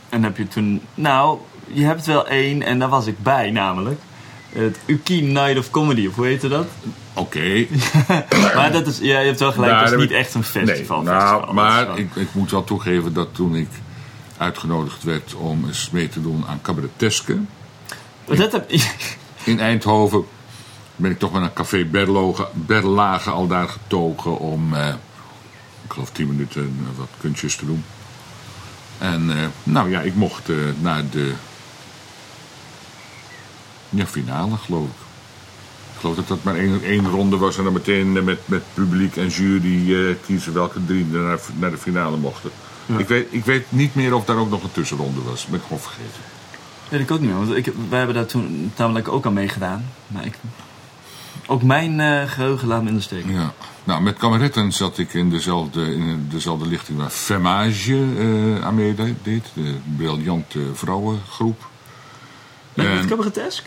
[0.09, 0.81] En heb je toen...
[0.95, 4.01] Nou, je hebt wel één en daar was ik bij namelijk.
[4.53, 6.67] Het Uki Night of Comedy, of hoe heette dat?
[7.15, 7.67] Oké.
[8.57, 11.03] maar dat is, ja, je hebt wel gelijk, Nou, dat is niet echt een festival.
[11.03, 11.41] Nee, festival.
[11.41, 13.69] nou, maar wel- ik, ik moet wel toegeven dat toen ik
[14.37, 17.39] uitgenodigd werd om eens mee te doen aan cabareteske
[18.27, 18.71] Maar dat heb
[19.45, 20.25] in Eindhoven,
[20.97, 24.89] ben ik toch maar naar Café Berlage, Berlage al daar getogen om, eh,
[25.85, 27.85] ik geloof tien minuten eh, wat kunstjes te doen.
[28.99, 31.33] En eh, nou ja, ik mocht eh, naar de
[33.97, 34.95] ja, finale, geloof ik.
[35.95, 38.63] Ik geloof dat dat maar één, één ronde was en dan meteen eh, met, met
[38.75, 42.51] publiek en jury eh, kiezen welke drie naar, naar de finale mochten.
[42.97, 45.47] Ik, weet, ik weet niet meer of daar ook nog een tussenronde was.
[45.47, 46.21] Ben ik gewoon vergeten.
[46.89, 49.85] Weet ik ook niet meer, want ik, wij hebben daar toen namelijk ook aan meegedaan.
[50.07, 50.39] Maar ik,
[51.47, 53.25] ook mijn eh, geheugen laat me in de steek.
[53.29, 53.53] Ja.
[53.85, 59.45] Nou, met kameretten zat ik in dezelfde, in dezelfde lichting waar Femage eh aan meedeed.
[59.55, 61.67] De briljante vrouwengroep.
[62.75, 63.65] Met, met En- cabaretesk?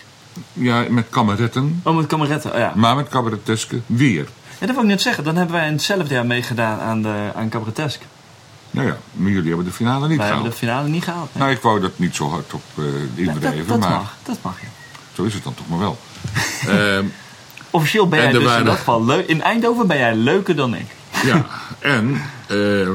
[0.53, 1.81] Ja, met kameretten.
[1.83, 2.71] Oh, met kameretten, oh ja.
[2.75, 4.27] Maar met cabareteske weer.
[4.59, 4.65] ja.
[4.65, 7.49] Dat wil ik net zeggen, dan hebben wij in hetzelfde jaar meegedaan aan, de, aan
[7.49, 8.01] cabaretesk.
[8.71, 10.33] Nou ja, maar jullie hebben de finale niet Wij gehaald.
[10.33, 11.29] hebben de finale niet gehaald.
[11.33, 11.43] nee.
[11.43, 12.83] Nou, ik wou dat niet zo hard op Ja,
[13.15, 14.67] indrijven, dat, dat maar mag, dat mag je.
[15.13, 15.97] zo is het dan toch maar wel.
[16.67, 17.05] Ehm,
[17.71, 19.27] Officieel ben En jij dus in dat geval leuk.
[19.27, 20.85] In Eindhoven ben jij leuker dan ik.
[21.25, 21.45] Ja,
[21.79, 22.87] en eh,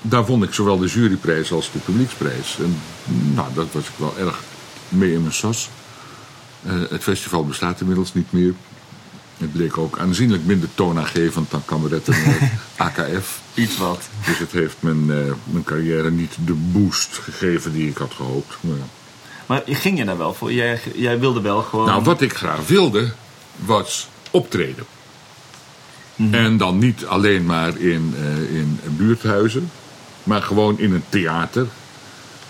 [0.00, 2.56] daar won ik zowel de juryprijs als de publieksprijs.
[2.58, 2.78] En
[3.34, 4.38] nou, dat was ik wel erg
[4.88, 5.70] mee in mijn sas.
[6.66, 8.54] Eh, het festival bestaat inmiddels niet meer.
[9.36, 12.50] Het bleek ook aanzienlijk minder toonaangevend dan Kameretten eh,
[12.86, 13.40] AKF.
[13.54, 14.08] Iets wat.
[14.26, 18.56] Dus het heeft mijn, eh, mijn carrière niet de boost gegeven die ik had gehoopt.
[18.60, 18.76] Maar,
[19.46, 20.52] Maar ging je daar wel voor?
[20.52, 21.86] Jij, jij wilde wel gewoon...
[21.86, 23.12] nou, wat ik graag wilde,
[23.56, 24.84] was optreden.
[26.30, 28.14] En dan niet alleen maar in,
[28.50, 29.70] in buurthuizen,
[30.22, 31.66] maar gewoon in een theater.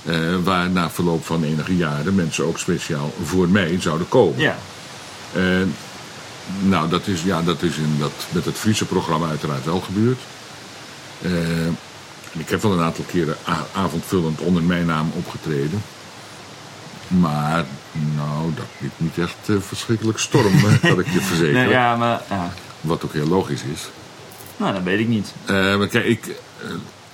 [0.06, 4.40] Eh, waar na verloop van enige jaren mensen ook speciaal voor mij zouden komen.
[4.40, 4.56] Ja.
[6.62, 10.18] Nou, dat is, ja, dat is in dat, met het Friese programma uiteraard wel gebeurd.
[11.22, 11.66] Eh,
[12.32, 13.36] ik heb wel een aantal keren
[13.72, 15.82] avondvullend onder mijn naam opgetreden.
[17.08, 17.64] Maar,
[18.16, 21.62] nou, dat liep niet echt eh, verschrikkelijk storm, kan ik je verzekeren.
[21.62, 22.22] Nee, ja, maar...
[22.28, 22.52] Ja.
[22.80, 23.88] Wat ook heel logisch is.
[24.56, 25.32] Nou, dat weet ik niet.
[25.46, 26.36] Maar kijk, ik,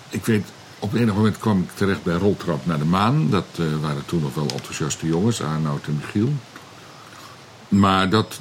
[0.09, 0.45] ik weet,
[0.83, 3.31] op enig moment kwam ik terecht bij Roltrap naar de Maan.
[3.31, 6.33] Dat eh, waren toen nog wel enthousiaste jongens, Arnoud en Michiel.
[7.69, 8.41] Maar dat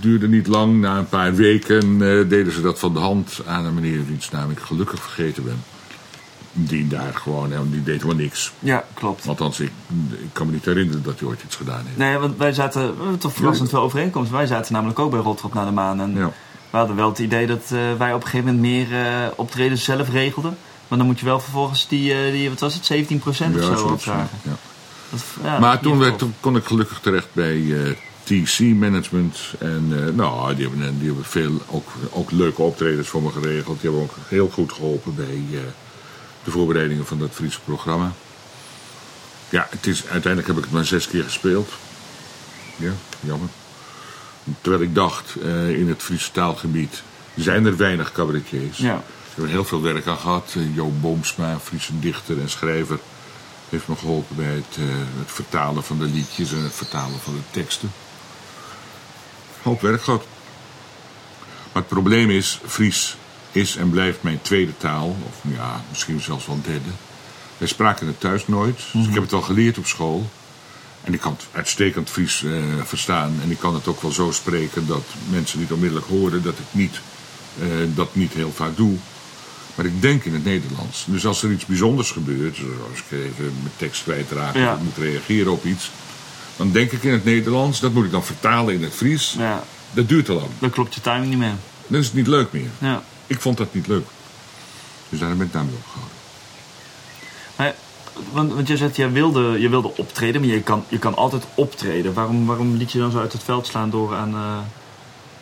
[0.00, 0.80] duurde niet lang.
[0.80, 4.30] Na een paar weken eh, deden ze dat van de hand aan een meneer wiens
[4.30, 5.62] naam ik gelukkig vergeten ben.
[6.52, 8.52] Die daar gewoon, eh, die deed helemaal niks.
[8.58, 9.28] Ja, klopt.
[9.28, 9.70] Althans, ik,
[10.10, 11.96] ik kan me niet herinneren dat hij ooit iets gedaan heeft.
[11.96, 12.80] Nee, want wij zaten...
[12.96, 14.30] We hebben toch verrassend veel overeenkomst.
[14.30, 16.00] Wij zaten namelijk ook bij Rotrop naar de Maan.
[16.00, 16.30] En Ja.
[16.70, 17.68] we hadden wel het idee dat
[17.98, 18.86] wij op een gegeven moment meer
[19.36, 20.56] optredens zelf regelden.
[20.88, 23.86] Maar dan moet je wel vervolgens die, eh, die wat was het, 17% of zo
[23.86, 24.38] opvragen.
[24.42, 24.56] ja.
[25.10, 27.90] Dat- ja, Maar toen, werd, kon ik gelukkig terecht bij eh,
[28.22, 29.38] TC Management.
[29.58, 33.80] En eh, nou, die hebben, die hebben veel, ook, ook leuke optredens voor me geregeld.
[33.80, 35.40] Die hebben ook heel goed geholpen bij
[36.44, 38.12] de voorbereidingen van dat Friese programma.
[39.48, 41.72] Ja, het is, uiteindelijk heb ik het maar zes keer gespeeld.
[42.76, 43.48] Ja, jammer.
[44.60, 45.34] Terwijl ik dacht,
[45.68, 47.02] in het Friese taalgebied
[47.34, 48.78] zijn er weinig cabaretiers.
[48.78, 49.02] Ja.
[49.36, 50.52] Ik heb er heel veel werk aan gehad.
[50.56, 52.98] Eh, Jo Boomsma, Friese dichter en schrijver,
[53.68, 54.84] heeft me geholpen bij het, eh,
[55.18, 57.92] het vertalen van de liedjes en het vertalen van de teksten.
[59.62, 60.24] Hoop werk gehad.
[61.72, 63.16] Maar het probleem is, Fries
[63.52, 65.16] is en blijft mijn tweede taal.
[65.26, 66.90] Of ja, misschien zelfs wel derde.
[67.58, 68.80] Wij spraken het thuis nooit.
[68.92, 70.30] Dus ik heb het wel geleerd op school.
[71.02, 72.52] En ik kan het uitstekend Fries eh,
[72.84, 73.38] verstaan.
[73.42, 76.66] En ik kan het ook wel zo spreken dat mensen niet onmiddellijk horen dat ik
[76.70, 77.00] niet,
[77.94, 78.98] dat niet heel vaak doe.
[79.76, 81.04] Maar ik denk in het Nederlands.
[81.08, 84.72] Dus als er iets bijzonders gebeurt, zoals ik even mijn tekst kwijtraak Ja.
[84.74, 85.90] ik moet reageren op iets,
[86.56, 87.80] dan denk ik in het Nederlands.
[87.80, 89.34] Dat moet ik dan vertalen in het Fries.
[89.38, 89.62] Ja,
[89.92, 90.48] Dat duurt te lang.
[90.58, 91.54] dan klopt je timing niet meer.
[91.86, 92.68] Dan is het niet leuk meer.
[92.78, 93.02] Ja.
[93.26, 94.06] Ik vond dat niet leuk.
[95.08, 96.14] Dus daar ben ik daarmee opgehouden.
[97.56, 97.74] Maar,
[98.32, 101.44] want, want je zegt, jij wilde, je wilde optreden, maar je kan, je kan altijd
[101.54, 102.14] optreden.
[102.14, 104.58] Waarom, waarom liet je dan zo uit het veld slaan door, aan, eh,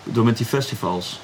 [0.05, 1.21] door met die festivals?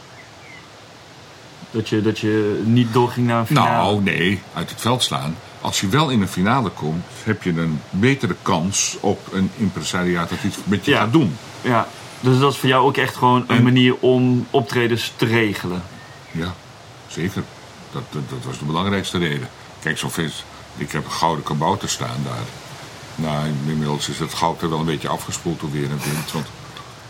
[1.71, 3.69] Dat je, dat je niet doorging naar een finale?
[3.71, 5.37] Nou, nee, uit het veld slaan.
[5.61, 10.29] Als je wel in een finale komt, heb je een betere kans op een impresariaat
[10.29, 10.99] dat iets met je Ja.
[10.99, 11.37] gaat doen.
[11.61, 11.89] Ja,
[12.21, 15.83] dus dat is voor jou ook echt gewoon een En- manier om optredens te regelen.
[16.31, 16.55] Ja,
[17.07, 17.43] zeker.
[17.93, 19.49] Dat, dat, dat was de belangrijkste reden.
[19.83, 20.45] Kijk, zo'n vis.
[20.77, 22.45] Ik heb een gouden kabouter staan daar.
[23.15, 26.33] Nou, inmiddels is het goud er wel een beetje afgespoeld door weer en wind.
[26.33, 26.47] Want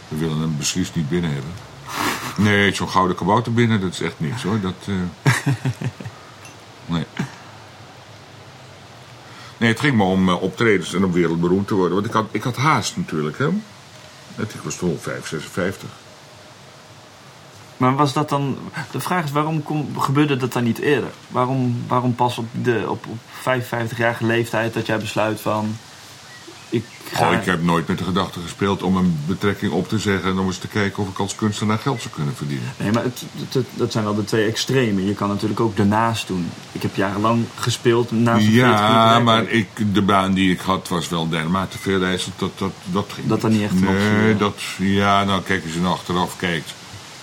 [0.08, 1.50] we willen hem beslist niet binnen hebben.
[2.36, 4.60] Nee, zo'n gouden kabouter binnen, dat is echt niks hoor.
[4.60, 5.32] Dat, eh,
[6.94, 7.06] nee.
[9.56, 11.94] Nee, het ging me om eh, optredens en om wereldberoemd te worden.
[11.94, 13.48] Want ik had, ik had haast natuurlijk, hè.
[14.36, 15.88] Ik was toen 5, 56.
[17.76, 18.58] Maar was dat dan...
[18.90, 21.10] De vraag is, waarom kom, gebeurde dat dan niet eerder?
[21.28, 25.76] Waarom, waarom pas op, de, op, op 55-jarige leeftijd dat jij besluit van...
[26.70, 27.28] Ik ga...
[27.28, 30.30] Oh, ik heb nooit met de gedachte gespeeld om een betrekking op te zeggen...
[30.30, 32.72] en om eens te kijken of ik als kunstenaar geld zou kunnen verdienen.
[32.76, 33.22] Nee, maar het,
[33.74, 35.06] dat zijn wel de twee extremen.
[35.06, 36.50] Je kan natuurlijk ook daarnaast doen.
[36.72, 40.60] Ik heb jarenlang gespeeld naast een 40 uur Ja, maar ik, de baan die ik
[40.60, 44.54] had was wel dermate veeleisend dat dat, dat ging Dat er niet echt Nee, dat...
[44.78, 46.74] Ja, nou kijk, als je naar achteraf kijkt...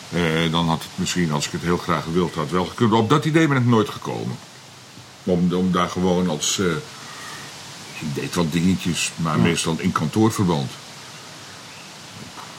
[0.10, 2.92] eh, dan had het misschien, als ik het heel graag gewild had, wel gekund.
[2.94, 4.38] Op dat idee ben ik nooit gekomen.
[5.24, 6.60] Om, om daar gewoon als...
[6.60, 6.66] eh,
[8.00, 10.72] ik deed wat dingetjes, maar meestal in kantoorverband.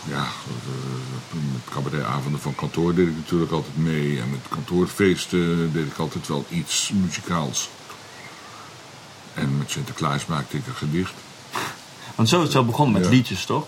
[0.04, 4.20] Ja, eh, met cabaretavonden van kantoor deed ik natuurlijk altijd mee.
[4.20, 7.68] En met kantoorfeesten deed ik altijd wel iets muzikaals.
[9.34, 11.12] En met Sinterklaas maakte ik een gedicht.
[12.14, 13.16] Want zo is het zo begonnen met Ja.
[13.16, 13.66] liedjes, toch?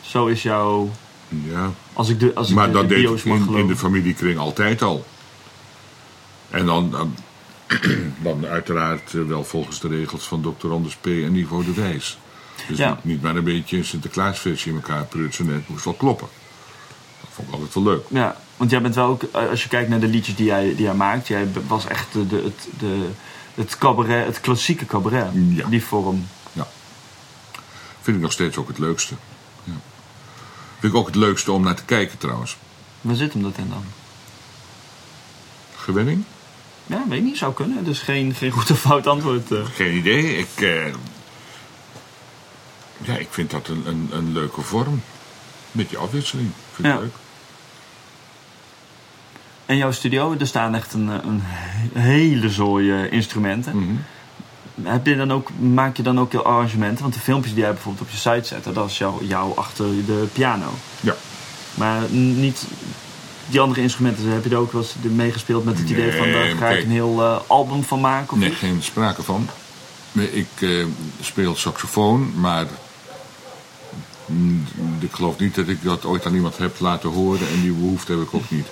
[0.00, 0.90] Zo is jouw...
[1.28, 3.76] Ja, Als ik de, als ik maar de, dat de deed ik in, in de
[3.76, 5.06] familiekring altijd al.
[6.50, 7.14] En dan,
[8.22, 10.70] dan, uiteraard eh, wel volgens de regels van Dr.
[10.72, 11.06] Anders P.
[11.06, 12.18] en Ivo de Wijs.
[12.68, 12.88] Dus Ja.
[12.94, 15.46] niet, niet maar een beetje een Sinterklaasversie in elkaar prutsen.
[15.46, 16.28] Nee, het moest wel kloppen.
[17.20, 18.04] Dat vond ik altijd wel leuk.
[18.08, 19.22] Ja, want jij bent wel ook...
[19.22, 21.26] eh, Als je kijkt naar de liedjes die jij, die jij maakt...
[21.28, 23.08] Jij was echt de, de, het, de,
[23.54, 25.26] het cabaret, het klassieke cabaret.
[25.32, 25.66] Ja.
[25.68, 26.26] Die vorm.
[28.00, 29.14] Vind ik nog steeds ook het leukste.
[29.64, 29.72] Ja.
[30.78, 32.56] Vind ik ook het leukste om naar te kijken trouwens.
[33.00, 33.84] Waar zit hem dat in dan?
[35.76, 36.24] Gewenning?
[36.88, 37.38] Ja, weet niet.
[37.38, 37.84] Zou kunnen.
[37.84, 39.52] Dus geen, geen goed of fout antwoord.
[39.52, 39.58] eh.
[39.74, 40.36] Geen idee.
[40.38, 40.86] Ik, eh,
[43.00, 45.02] ja, ik vind dat een, een, een leuke vorm.
[45.72, 46.50] Beetje afwisseling.
[46.72, 47.00] Vind ik Ja.
[47.00, 47.14] leuk.
[49.66, 51.42] En jouw studio, er staan echt een, eh, een
[52.02, 53.76] hele zooi instrumenten.
[53.76, 53.94] Mhm.
[54.88, 57.02] Heb je dan ook, maak je dan ook de arrangementen?
[57.02, 59.86] Want de filmpjes die jij bijvoorbeeld op je site zet, dat is jou, jou achter
[60.06, 60.70] de piano.
[61.00, 61.14] Ja.
[61.74, 62.64] Maar niet
[63.50, 64.32] die andere instrumenten.
[64.32, 66.90] Heb je er ook wel eens meegespeeld met het idee van daar ga ik een
[66.90, 68.32] heel eh, album van maken?
[68.32, 68.58] Of Nee, iets?
[68.58, 69.48] geen sprake van.
[70.12, 70.84] Ik eh,
[71.20, 72.66] speel saxofoon, maar
[74.98, 78.12] ik geloof niet dat ik dat ooit aan iemand heb laten horen en die behoefte
[78.12, 78.66] heb ik ook niet.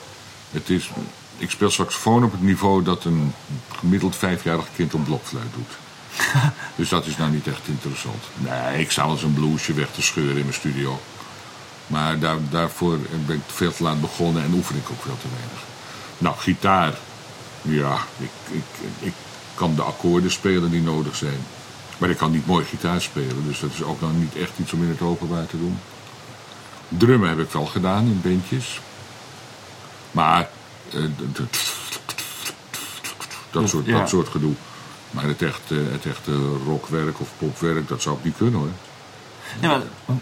[0.50, 0.90] Het is,
[1.38, 3.32] ik speel saxofoon op het niveau dat een
[3.78, 5.78] gemiddeld vijfjarig kind op blokfluit doet.
[6.76, 8.22] dus dat is nou niet echt interessant.
[8.36, 11.00] Nee, ik wel eens een bluesje weg te scheuren in mijn studio.
[11.86, 15.28] Maar daar, daarvoor ben ik veel te laat begonnen en oefen ik ook veel te
[15.36, 15.62] weinig.
[16.18, 16.94] Nou, gitaar.
[17.62, 18.64] Ja, ik, ik,
[18.98, 19.12] ik
[19.54, 21.46] kan de akkoorden spelen die nodig zijn.
[21.98, 23.44] Maar ik kan niet mooi gitaar spelen.
[23.46, 25.78] Dus dat is ook nog niet echt iets om in het openbaar te doen.
[26.88, 28.80] Drummen heb ik wel gedaan in bandjes.
[30.10, 30.48] Maar
[30.92, 31.02] eh,
[33.50, 33.98] dat, soort, Ja.
[33.98, 34.54] dat soort gedoe.
[35.10, 38.68] Maar het echte, het echte rockwerk of popwerk, dat zou ik niet kunnen hoor.
[39.60, 40.16] Ja, maar...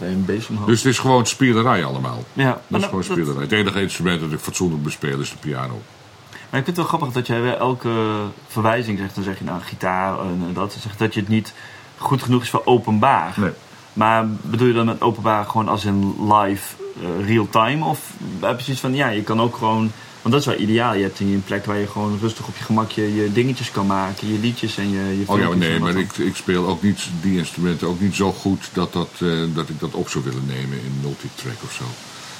[0.00, 0.66] Een omhoog.
[0.66, 2.24] Dus het is gewoon spielerij allemaal.
[2.32, 3.42] ja, Dat maar, is gewoon dat- spielerij.
[3.42, 5.80] Het enige instrument dat ik fatsoenlijk bespeel is de piano.
[6.30, 7.90] maar ik vind het wel grappig dat jij weer elke
[8.48, 9.14] verwijzing zegt.
[9.14, 10.76] Dan zeg je nou gitaar en eh, dat.
[10.80, 11.52] Zegt dat je het niet
[11.98, 13.34] goed genoeg is voor openbaar.
[13.36, 13.50] Nee.
[13.92, 17.84] Maar bedoel je dan met openbaar gewoon als in live, eh, real time?
[17.84, 19.92] Of heb je zoiets van, ja, je kan ook gewoon...
[20.22, 20.94] Want dat is wel ideaal.
[20.94, 23.70] Je hebt hier een plek waar je gewoon rustig op je gemak je, je dingetjes
[23.70, 24.32] kan maken.
[24.32, 27.38] Je liedjes en je, je Oh ja, nee, maar ik, ik speel ook niet die
[27.38, 30.78] instrumenten ook niet zo goed dat, dat, eh, dat ik dat op zou willen nemen
[30.78, 31.84] in multitrack of zo.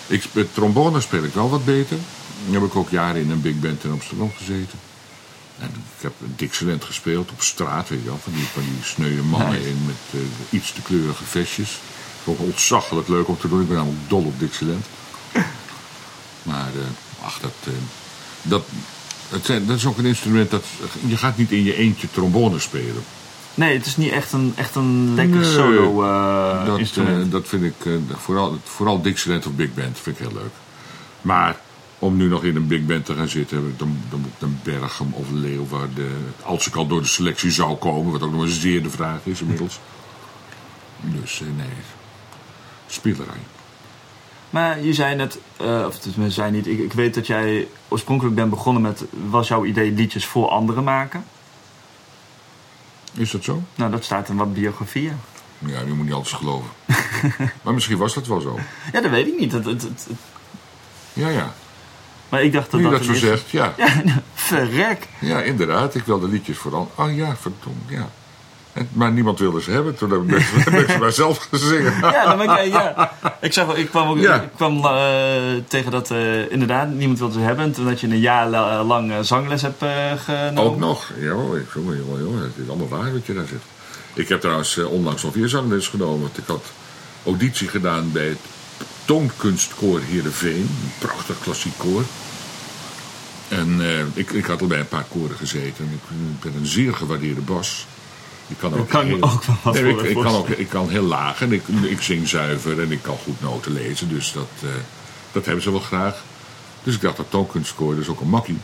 [0.06, 1.96] Ik, trombone speel ik wel wat beter.
[2.44, 4.78] Dan heb ik ook jaren in een big band in Amsterdam gezeten.
[5.58, 8.18] En ik heb Dixieland gespeeld op straat, weet je wel.
[8.22, 9.68] Van die, van die sneuwe mannen Nice.
[9.68, 11.78] in met eh, iets te kleurige vestjes.
[12.24, 13.60] Ook ontzaglijk leuk om te doen.
[13.60, 14.86] Ik ben namelijk dol op Dixieland.
[16.42, 17.52] Maar, eh, ach, dat...
[17.64, 17.72] eh,
[18.42, 18.64] dat,
[19.28, 20.64] het zijn, dat is ook een instrument dat...
[21.06, 23.02] Je gaat niet in je eentje trombone spelen.
[23.54, 25.52] Nee, het is niet echt een, echt een lekker Nee.
[25.52, 27.24] solo eh, dat, instrument.
[27.26, 27.74] eh, dat vind ik,
[28.16, 30.52] vooral, vooral Dixieland of Big Band vind ik heel leuk.
[31.20, 31.56] Maar
[31.98, 34.60] om nu nog in een Big Band te gaan zitten, dan, dan moet ik een
[34.62, 38.48] Berghem of Leeuwarden, als ik al door de selectie zou komen, wat ook nog een
[38.48, 39.80] zeer de vraag is inmiddels.
[41.00, 41.66] Dus nee,
[42.86, 43.40] spielerij.
[44.52, 48.34] Maar je zei net, eh, of tenminste zei niet, ik, ik weet dat jij oorspronkelijk
[48.34, 51.24] bent begonnen met, was jouw idee liedjes voor anderen maken?
[53.14, 53.62] Is dat zo?
[53.74, 55.16] Nou, dat staat in wat biografieën.
[55.58, 56.70] Ja, je moet niet alles geloven.
[57.62, 58.58] maar misschien was dat wel zo.
[58.92, 59.52] Ja, dat weet ik niet.
[59.52, 60.06] Het, het,
[61.12, 61.54] Ja, ja.
[62.28, 62.98] maar ik dacht dat Nu dat...
[62.98, 63.74] dat zo zegt, ja.
[63.76, 65.08] Ja, verrek.
[65.18, 65.94] Ja, inderdaad.
[65.94, 66.90] Ik wilde liedjes vooral.
[66.94, 68.10] Oh ja, verdomd, ja.
[68.92, 69.96] Maar niemand wilde ze hebben.
[69.96, 70.40] Toen heb
[70.80, 71.94] ik ze maar zelf gezingen.
[72.00, 73.12] Ja, dan ben ik, ja.
[73.40, 74.40] ik, zag, ik kwam, ook, Ja.
[74.42, 74.92] ik kwam eh,
[75.68, 77.64] tegen dat eh, inderdaad niemand wilde ze hebben.
[77.64, 79.90] En toen dat je een jaar la- lang eh, zangles hebt eh,
[80.24, 80.62] genomen.
[80.62, 81.10] Ook nog.
[81.18, 82.42] Ja, jongen, jongen, jongen.
[82.42, 83.62] Het is allemaal waar wat je daar zegt.
[84.14, 86.20] Ik heb trouwens eh, onlangs nog weer zangles genomen.
[86.20, 86.64] Want ik had
[87.24, 88.38] auditie gedaan bij het
[89.04, 90.60] Toonkunstkoor Heerenveen.
[90.60, 92.02] Een prachtig klassiek koor.
[93.48, 95.84] En eh, ik, ik had al bij een paar koren gezeten.
[95.84, 97.86] En ik, ik ben een zeer gewaardeerde bas.
[98.52, 101.02] Ik kan ook, kan heel- ook wel wat Nee, ik, kan ook, ik kan heel
[101.02, 104.08] laag en ik, ik zing zuiver en ik kan goed noten lezen.
[104.08, 104.68] Dus dat, eh,
[105.32, 106.22] dat hebben ze wel graag.
[106.82, 108.58] Dus ik dacht, dat toonkunstkoor is ook een makkie.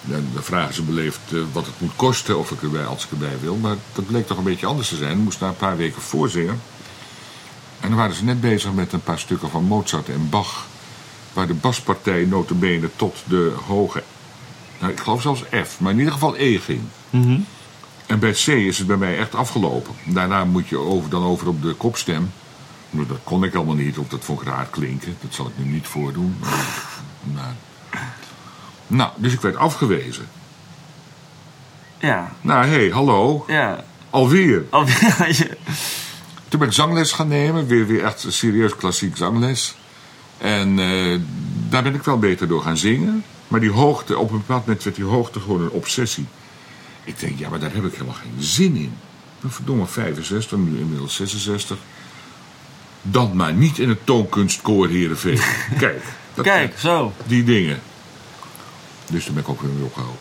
[0.00, 3.10] Dan, dan vragen ze beleefd eh, wat het moet kosten of ik erbij, als ik
[3.10, 3.56] erbij wil.
[3.56, 5.10] Maar dat bleek toch een beetje anders te zijn.
[5.18, 6.60] Ik moest daar een paar weken voorzingen.
[7.80, 10.66] En dan waren ze net bezig met een paar stukken van Mozart en Bach.
[11.32, 14.02] Waar de baspartij notabene tot de hoge...
[14.80, 16.80] Nou, ik geloof zelfs F, maar in ieder geval E ging.
[18.06, 19.94] En bij C is het bij mij echt afgelopen.
[20.04, 22.32] Daarna moet je over, dan over op de kopstem.
[22.90, 25.16] Dat kon ik helemaal niet, of dat vond ik raar klinken.
[25.20, 26.36] Dat zal ik nu niet voordoen.
[27.34, 27.54] Maar,
[28.86, 30.28] nou, dus ik werd afgewezen.
[31.98, 33.44] Ja, Nou, hé, hey, hallo.
[33.48, 33.84] ja.
[34.10, 34.64] Alweer.
[34.70, 35.56] Al- ja, je-
[36.48, 37.66] Toen ben ik zangles gaan nemen.
[37.66, 39.76] Weer, weer echt serieus klassiek zangles.
[40.38, 41.18] En eh,
[41.68, 43.24] daar ben ik wel beter door gaan zingen.
[43.48, 46.26] Maar die hoogte, op een bepaald moment werd die hoogte gewoon een obsessie.
[47.04, 48.92] Ik denk, ja, maar daar heb ik helemaal geen zin in.
[49.40, 51.78] Ben verdomme 65, nu inmiddels 66.
[53.02, 55.38] Dan maar niet in het toonkunstkoor Heerenveen.
[55.78, 56.02] Kijk,
[56.34, 57.12] dat, Kijk, zo.
[57.26, 57.80] die dingen.
[59.10, 60.20] Dus toen ben ik ook weer mee opgehouden.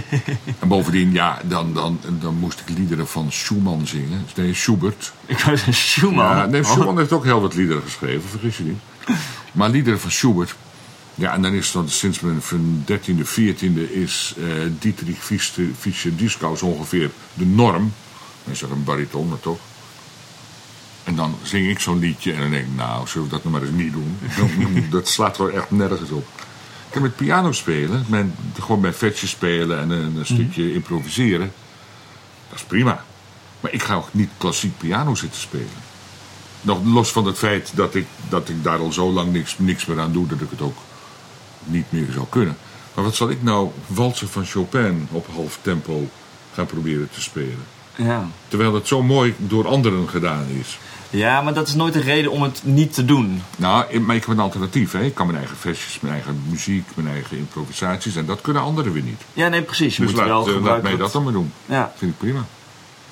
[0.60, 4.26] en bovendien, ja, dan, dan, dan moest ik liederen van Schumann zingen.
[4.36, 5.12] Nee, Schubert.
[5.26, 6.36] Ik was een Schumann.
[6.36, 6.70] Ja, nee, Oh.
[6.70, 8.78] Schumann heeft ook heel wat liederen geschreven, vergis je niet.
[9.52, 10.54] Maar liederen van Schubert.
[11.18, 14.44] Ja, en dan is dan sinds mijn van 13e, 14e is eh
[14.78, 17.92] Dietrich Fischer- Fischer-Dieskau ongeveer de norm.
[18.44, 19.58] Dan is dat een bariton, maar toch.
[21.04, 23.54] En dan zing ik zo'n liedje en dan denk ik, nou, zullen we dat nou
[23.54, 24.18] maar eens niet doen?
[24.90, 26.26] dat slaat wel echt nergens op.
[26.88, 31.52] Ik heb met piano spelen, mijn, gewoon mijn vetje spelen en een, een stukje improviseren.
[32.48, 33.04] Dat is prima.
[33.60, 35.84] Maar ik ga ook niet klassiek piano zitten spelen.
[36.60, 39.86] Nog los van het feit dat ik, dat ik daar al zo lang niks, niks
[39.86, 40.76] meer aan doe, dat ik het ook
[41.66, 42.56] niet meer zou kunnen.
[42.94, 46.08] Maar wat zal ik nou walsen van Chopin op half tempo
[46.54, 47.64] gaan proberen te spelen?
[47.96, 48.28] Ja.
[48.48, 50.78] Terwijl het zo mooi door anderen gedaan is.
[51.10, 53.42] ja, maar dat is nooit een reden om het niet te doen.
[53.56, 54.92] Nou, maar ik heb een alternatief.
[54.92, 55.02] Hè?
[55.02, 58.16] Ik kan mijn eigen versjes, mijn eigen muziek, mijn eigen improvisaties.
[58.16, 59.20] En dat kunnen anderen weer niet.
[59.32, 59.96] Ja, nee, precies.
[59.96, 60.82] Je Dus moet laat, wel eh, laat gebruiken.
[60.82, 61.52] mij wat- dat dan maar doen.
[61.66, 62.44] Ja, Vind ik prima.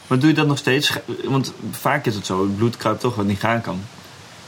[0.07, 0.93] maar doe je dat nog steeds?
[1.25, 3.81] Want vaak is het zo, het bloed kruipt toch wat niet gaan kan.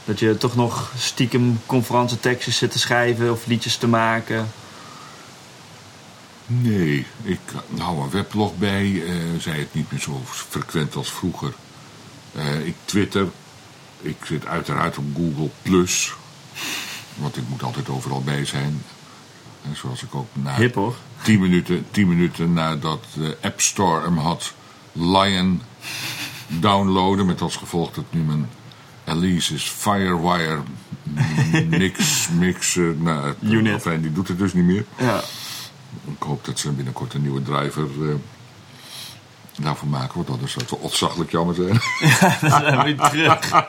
[0.07, 4.51] Dat je toch nog stiekem conferentietekstjes zit te schrijven of liedjes te maken.
[6.45, 7.39] Nee, ik
[7.77, 9.03] hou een weblog bij.
[9.05, 11.53] eh zij het niet meer zo frequent als vroeger.
[12.35, 13.27] Eh, ik twitter.
[14.01, 16.13] Ik zit uiteraard op Google Plus.
[17.15, 18.83] Want ik moet altijd overal bij zijn.
[19.63, 20.95] En zoals ik ook na Hip hoor.
[21.21, 24.53] 10 minuten, 10 minuten nadat de App Store hem had
[24.91, 25.61] Lion
[26.47, 27.25] downloaden.
[27.25, 28.49] Met als gevolg dat nu mijn
[29.07, 30.59] Alice's Firewire
[31.69, 33.73] mix, mix nou, Unit.
[33.73, 34.85] enfin, die doet het dus niet meer.
[34.97, 35.21] Ja.
[36.05, 38.15] Ik hoop dat ze binnenkort een nieuwe driver eh,
[39.63, 40.15] daarvoor maken.
[40.15, 41.67] Want anders zou het wel ontzaglijk jammer zijn.
[42.41, 43.65] Dan zijn we terug.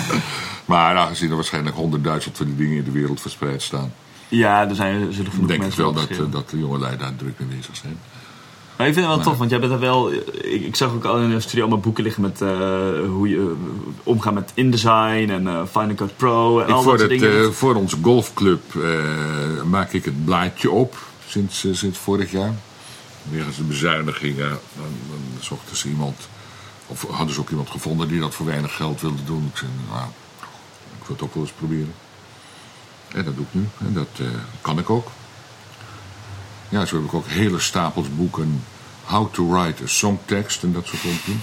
[0.64, 3.92] maar aangezien er waarschijnlijk honderdduizend van die dingen in de wereld verspreid staan.
[4.28, 6.32] Ja, er zijn, er zullen genoeg denk ik mensen wel op dat, verschillen.
[6.32, 7.98] eh, dat de jongelui daar druk mee bezig zijn.
[8.78, 10.12] Maar ik vind het wel tof, want jij bent er wel...
[10.12, 12.48] Ik, ik zag ook al in de studio allemaal boeken liggen met eh,
[13.08, 16.90] hoe je eh, omgaat met InDesign en eh Final Cut Pro en Ik al voor,
[16.90, 17.44] dat soort het, dingen.
[17.44, 18.60] eh, voor onze golfclub
[19.64, 22.54] maak ik het blaadje op sinds, sinds vorig jaar.
[23.30, 26.28] wegens de bezuinigingen, dan, dan zochten ze iemand,
[26.86, 29.50] of hadden ze ook iemand gevonden die dat voor weinig geld wilde doen.
[29.52, 30.04] Ik zei, nou,
[31.00, 31.94] ik wil het ook wel eens proberen.
[33.08, 33.68] En dat doe ik nu.
[33.78, 34.20] En dat
[34.60, 35.10] kan ik ook.
[36.68, 38.64] Ja, zo heb ik ook hele stapels boeken.
[39.04, 41.40] How to write a songtekst en dat soort onzin.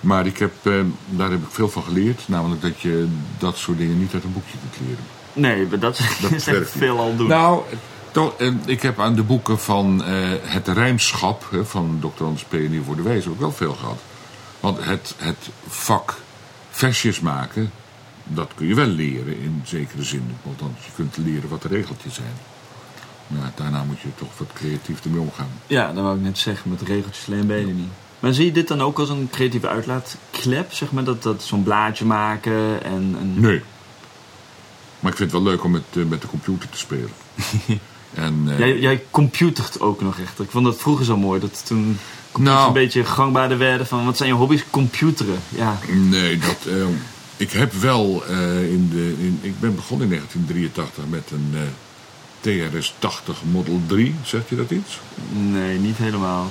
[0.00, 0.72] Maar ik heb, eh,
[1.08, 2.28] daar heb ik veel van geleerd.
[2.28, 5.04] Namelijk dat je dat soort dingen niet uit een boekje kunt leren.
[5.32, 7.28] Nee, maar dat, Dat is echt veel al doen.
[7.28, 7.62] Nou,
[8.38, 12.24] eh, ik heb aan de boeken van eh, het rijmschap van Dr.
[12.24, 12.52] Anders P.
[12.52, 13.98] en voor de Wezen ook wel veel gehad.
[14.60, 16.16] Want het, het vak
[16.70, 17.70] versjes maken,
[18.24, 20.36] dat kun je wel leren in zekere zin.
[20.46, 22.34] Althans, je kunt leren wat de regeltjes zijn.
[23.30, 25.50] Maar ja, daarna moet je toch wat creatief ermee omgaan.
[25.66, 27.88] Ja, dat wou ik net zeggen, met regeltjes alleen ben je niet.
[28.20, 31.04] Maar zie je dit dan ook als een creatieve uitlaatklep, zeg maar?
[31.04, 33.16] Dat, dat zo'n blaadje maken en...
[33.20, 33.40] en...
[33.40, 33.62] Nee.
[35.00, 37.10] Maar ik vind het wel leuk om met, eh, met de computer te spelen.
[38.14, 40.40] en, eh, Jij, jij computert ook nog echt.
[40.40, 41.98] Ik vond dat vroeger zo mooi, dat toen
[42.32, 42.66] computers Nou.
[42.66, 44.04] een beetje gangbaarder werden van...
[44.04, 44.64] Wat zijn je hobby's?
[44.70, 45.78] Computeren, ja.
[45.88, 46.86] Nee, dat, eh,
[47.36, 48.24] ik heb wel
[48.70, 49.14] in de.
[49.18, 51.54] In, ik ben begonnen in 1983 met een
[52.40, 54.14] TRS 80 Model 3.
[54.24, 54.98] Zegt je dat iets?
[55.30, 56.50] Nee, niet helemaal.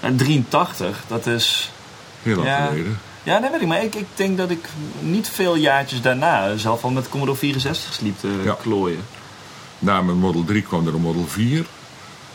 [0.00, 1.70] En 83, dat is...
[2.22, 2.66] Heel lang Ja.
[2.66, 2.98] geleden.
[3.22, 3.66] Ja, dat weet ik.
[3.66, 4.68] Maar ik, ik denk dat ik
[5.00, 8.56] niet veel jaartjes daarna zelf al met Commodore 64 liep te Ja.
[8.62, 9.04] klooien.
[9.78, 11.64] Na mijn Model 3 kwam er een Model 4.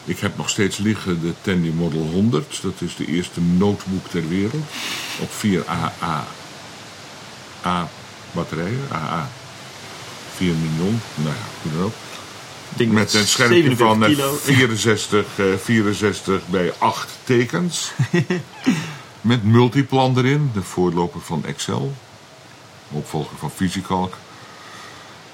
[0.05, 2.59] Ik heb nog steeds liggen de Tandy Model 100.
[2.61, 4.63] Dat is de eerste notebook ter wereld.
[5.21, 6.25] Op 4 AA.
[7.65, 7.87] A
[8.31, 8.87] batterijen.
[8.91, 9.29] AA.
[10.35, 11.01] 4 miljoen.
[11.15, 11.93] Nou ja, hoe dan ook.
[12.75, 14.55] Ding Met een schermpje van eh, 47 kilo.
[14.55, 17.91] 64, eh, 64 bij 8 tekens.
[19.21, 21.93] Met multiplan erin, de voorloper van Excel.
[22.91, 24.13] Opvolger van VisiCalc.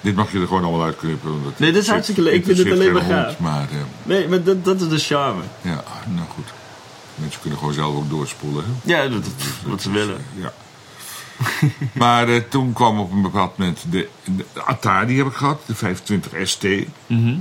[0.01, 1.41] Dit mag je er gewoon allemaal uitknippen.
[1.57, 2.33] Nee, dit is hartstikke leuk.
[2.33, 3.39] Ik vind het alleen maar gaaf.
[3.39, 5.41] Maar eh, Nee, maar dat, dat is de charme.
[5.61, 6.47] ja, nou goed.
[7.15, 8.63] Mensen kunnen gewoon zelf ook doorspoelen.
[8.65, 8.93] Hè?
[8.93, 9.31] Ja, dat, dat-
[9.65, 10.17] wat ze Dus, willen.
[10.35, 10.53] eh, ja.
[11.93, 15.75] maar eh, toen kwam op een bepaald moment de, de Atari heb ik gehad, de
[15.75, 16.63] 25 ST.
[17.07, 17.39] Mhm.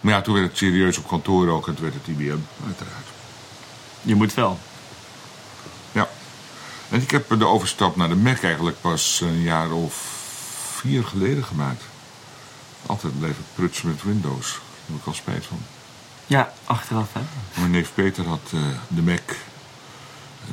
[0.00, 3.06] Maar ja, toen werd het serieus op kantoor ook en toen werd het IBM, uiteraard.
[4.02, 4.58] Je moet wel.
[5.92, 6.08] Ja.
[6.88, 9.94] En ik heb de overstap naar de Mac eigenlijk pas een jaar of
[10.80, 11.82] vier geleden gemaakt.
[12.86, 14.50] Altijd blijven prutsen met Windows.
[14.52, 15.58] Daar heb ik al spijt van.
[16.26, 17.20] Ja, achteraf hè.
[17.60, 19.22] Mijn neef Peter had eh, de Mac.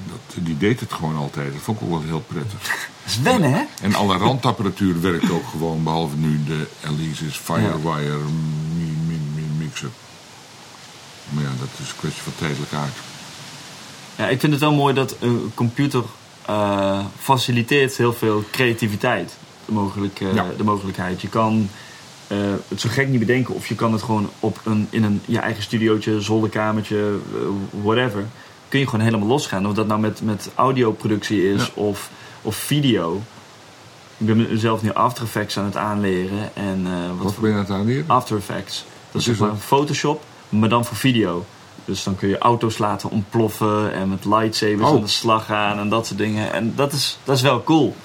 [0.07, 1.53] Dat, die deed het gewoon altijd.
[1.53, 2.59] Dat vond ik ook wel heel prettig.
[3.03, 3.63] Dat is wennen hè.
[3.81, 8.17] En alle randapparatuur werkt ook gewoon, behalve nu de Elysis Firewire
[8.77, 9.89] mi, mi, mi- mixer.
[11.29, 12.95] Maar ja, dat is een kwestie van tijdelijke aard.
[14.15, 16.03] Ja, ik vind het wel mooi dat een computer
[16.45, 19.37] eh, faciliteert heel veel creativiteit.
[19.65, 20.45] De, mogelijk, eh, Ja.
[20.57, 21.21] de mogelijkheid.
[21.21, 21.69] Je kan
[22.27, 22.37] eh,
[22.67, 25.39] het zo gek niet bedenken of je kan het gewoon op een, in een je
[25.39, 27.17] eigen studiootje, zolderkamertje,
[27.81, 28.25] whatever.
[28.69, 29.67] Kun je gewoon helemaal losgaan.
[29.67, 31.71] Of dat nou met, met audioproductie is Ja.
[31.81, 32.09] of,
[32.41, 33.21] of video.
[34.17, 36.55] Ik ben mezelf nu After Effects aan het aanleren.
[36.55, 38.03] En, eh, wat Wat voor- ben je aan het aanleren?
[38.07, 38.85] After Effects.
[39.11, 39.49] Dat is dat?
[39.59, 41.45] Photoshop, maar dan voor video.
[41.85, 44.95] Dus dan kun je auto's laten ontploffen en met lightsabers Oh.
[44.95, 46.53] aan de slag gaan en dat soort dingen.
[46.53, 47.95] En dat is, dat is wel cool.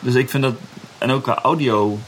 [0.00, 0.54] Dus ik vind dat,
[0.98, 1.98] en ook qua audio.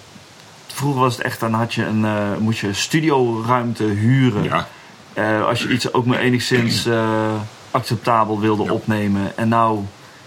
[0.67, 4.43] Vroeger was het echt, dan had je een, eh, moest je studioruimte huren.
[4.43, 4.69] Ja,
[5.15, 7.35] Eh, als je iets ook maar enigszins eh,
[7.71, 8.73] acceptabel wilde Ja.
[8.73, 9.37] opnemen.
[9.37, 9.81] En nou,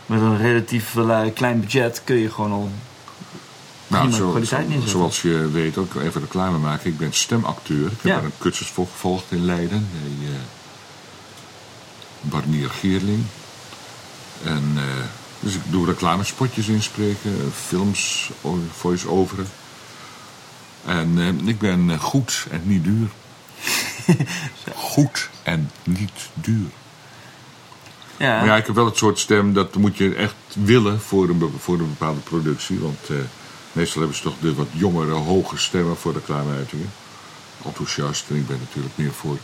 [0.05, 2.69] met een relatief eh, klein budget kun je gewoon al
[3.87, 4.89] nou, zo, kwaliteit neerzetten.
[4.91, 6.89] zoals je weet, ook even reclame maken.
[6.89, 7.85] Ik ben stemacteur.
[7.85, 8.15] Ik heb Ja.
[8.15, 9.87] daar een cursus voor gevolgd in Leiden.
[9.91, 10.29] Bij
[12.21, 13.23] Barnier Geerling.
[14.43, 14.77] En,
[15.39, 18.29] dus ik doe reclamespotjes inspreken, films,
[18.71, 19.47] voice-overen.
[20.85, 23.07] En ik ben goed en niet duur.
[24.93, 26.69] goed en niet duur.
[28.17, 31.29] Ja, Maar ja, ik heb wel het soort stem dat moet je echt willen voor
[31.29, 32.79] een, voor een bepaalde productie.
[32.79, 33.15] Want eh,
[33.71, 36.91] meestal hebben ze toch de wat jongere, hoge stemmen voor reclameuitingen.
[37.65, 38.29] Enthousiast.
[38.29, 39.37] En ik ben natuurlijk meer voor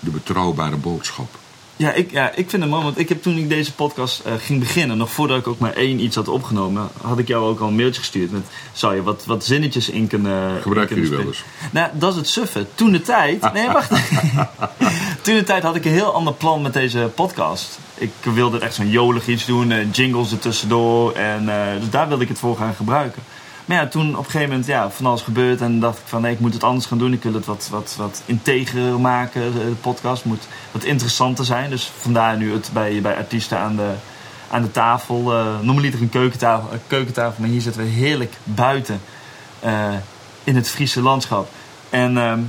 [0.00, 1.38] de betrouwbare boodschap.
[1.76, 4.32] Ja, ik, ja, ik vind het mooi, want ik heb toen ik deze podcast eh,
[4.38, 7.60] ging beginnen, nog voordat ik ook maar één iets had opgenomen, had ik jou ook
[7.60, 11.16] al een mailtje gestuurd met, zou je wat, wat zinnetjes in kunnen Gebruiken in jullie
[11.16, 11.70] kunnen wel spreken?
[11.72, 12.66] Nou, dat is het suffe.
[12.74, 13.90] Toen de tijd, nee wacht.
[15.22, 17.78] toen de tijd had ik een heel ander plan met deze podcast.
[17.94, 22.08] Ik wilde echt zo'n jolig iets doen, eh, jingles er tussendoor, en eh, dus daar
[22.08, 23.22] wilde ik het voor gaan gebruiken.
[23.66, 26.22] Maar ja, toen op een gegeven moment ja, van alles gebeurd en dacht ik van
[26.22, 27.12] nee, ik moet het anders gaan doen.
[27.12, 31.70] Ik wil het wat, wat, wat integer maken, de, de podcast moet wat interessanter zijn.
[31.70, 33.90] Dus vandaar nu het bij, bij artiesten aan de,
[34.50, 35.34] aan de tafel.
[35.34, 39.00] Eh normaliter een keukentafel, een keukentafel, maar hier zitten we heerlijk buiten
[39.60, 39.94] eh,
[40.44, 41.48] in het Friese landschap.
[41.90, 42.40] En ehm,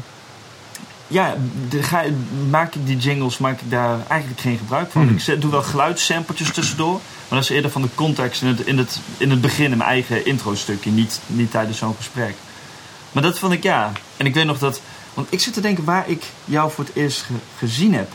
[1.07, 1.36] ja,
[1.70, 2.03] de, ga,
[2.49, 5.03] maak ik die jingles maak ik daar eigenlijk geen gebruik van.
[5.03, 5.13] Mhm.
[5.13, 7.01] Ik zet, doe wel geluidssampletjes tussendoor.
[7.30, 9.78] Maar dat is eerder van de context in het, in het, in het begin, in
[9.78, 10.91] mijn eigen intro-stukje.
[10.91, 12.36] Niet, niet tijdens zo'n gesprek.
[13.11, 13.91] Maar dat vond ik ja.
[14.17, 14.82] En ik weet nog dat.
[15.13, 18.07] Want ik zit te denken waar ik jou voor het eerst ge- gezien heb.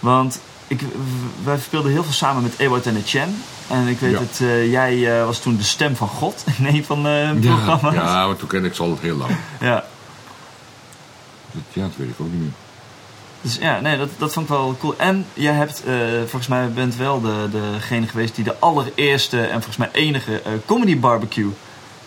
[0.00, 0.80] Want ik,
[1.44, 3.32] wij speelden heel veel samen met Ewart en Etienne.
[3.68, 4.18] En ik weet Ja.
[4.18, 7.48] dat eh, jij eh, was toen de stem van God in een van eh, de
[7.48, 7.94] Ja, programma's.
[7.94, 9.36] ja, maar toen ken ik ze al heel lang.
[9.60, 9.84] ja.
[11.52, 12.50] Dat, ja, dat weet ik ook niet meer.
[13.46, 14.94] Dus ja, nee, dat, dat vond ik wel cool.
[14.96, 19.52] En jij hebt, eh, volgens mij bent wel de, degene geweest die de allereerste en
[19.62, 21.50] volgens mij enige eh, comedy barbecue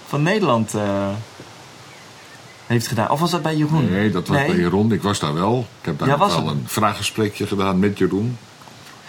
[0.08, 1.08] van Nederland eh,
[2.66, 3.10] heeft gedaan.
[3.10, 3.92] Of was dat bij Jeroen?
[3.92, 4.48] Nee, dat was Nee?
[4.48, 4.92] bij Jeroen.
[4.92, 5.66] Ik was daar wel.
[5.80, 8.38] Ik heb daar Ja, wel een vraaggesprekje gedaan met Jeroen.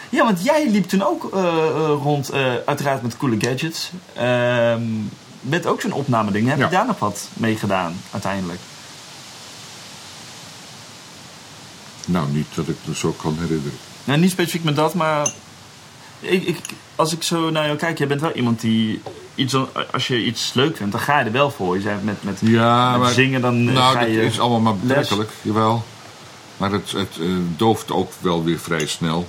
[0.08, 1.22] Ja, want jij liep toen ook
[2.02, 2.32] rond,
[2.66, 3.90] uiteraard met coole gadgets.
[4.14, 4.82] Ehm,
[5.40, 6.48] met ook zo'n opnameding.
[6.48, 6.64] Heb Ja.
[6.64, 8.58] je daar nog wat mee gedaan uiteindelijk?
[12.06, 13.78] Nou, niet dat ik me zo kan herinneren.
[14.04, 15.30] Nou, niet specifiek met dat, maar
[16.20, 16.58] ik, ik,
[16.96, 19.02] als ik zo naar jou kijk, jij bent wel iemand die
[19.34, 19.56] iets,
[19.92, 21.74] als je iets leuk vindt, dan ga je er wel voor.
[21.74, 24.40] Je zei met, met, Ja, met maar, zingen, dan eh, nou, ga dat je is
[24.40, 25.84] allemaal maar betrekkelijk, jawel.
[26.56, 27.26] Maar het, het eh,
[27.56, 29.28] dooft ook wel weer vrij snel.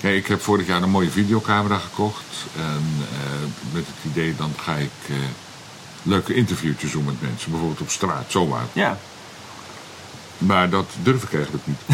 [0.00, 2.24] Kijk, ik heb vorig jaar een mooie videocamera gekocht.
[2.56, 4.90] En eh, met het idee, dan ga ik
[6.02, 7.50] leuke interviewtjes doen met mensen.
[7.50, 8.64] Bijvoorbeeld op straat, zomaar.
[8.72, 8.98] Ja.
[10.38, 11.78] Maar dat durf ik eigenlijk niet.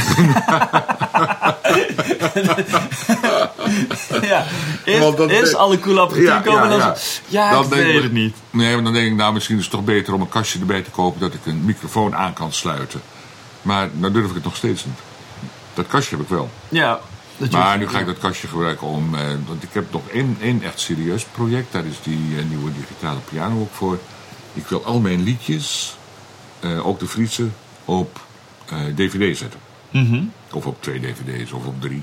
[4.22, 4.44] ja.
[4.84, 6.94] Eerst, alle apparatuur Ja, komen ja, dan ja.
[7.26, 8.36] ja, Dan ik denk ik- het niet.
[8.50, 10.82] Nee, maar dan denk ik, nou, misschien is het toch beter om een kastje erbij
[10.82, 13.00] te kopen dat ik een microfoon aan kan sluiten.
[13.62, 14.98] Maar nou durf ik het nog steeds niet.
[15.74, 16.50] Dat kastje heb ik wel.
[16.68, 17.00] Ja.
[17.36, 19.14] Dat Maar nu ga ik dat kastje gebruiken om.
[19.14, 21.72] Eh, want ik heb nog één, één echt serieus project.
[21.72, 23.98] Daar is die eh, nieuwe digitale piano ook voor.
[24.54, 25.96] Ik wil al mijn liedjes,
[26.60, 27.46] eh, ook de Friese,
[27.84, 28.20] op
[28.94, 29.60] DVD zetten.
[29.90, 30.22] Mhm.
[30.52, 32.02] Of op twee DVD's of op drie.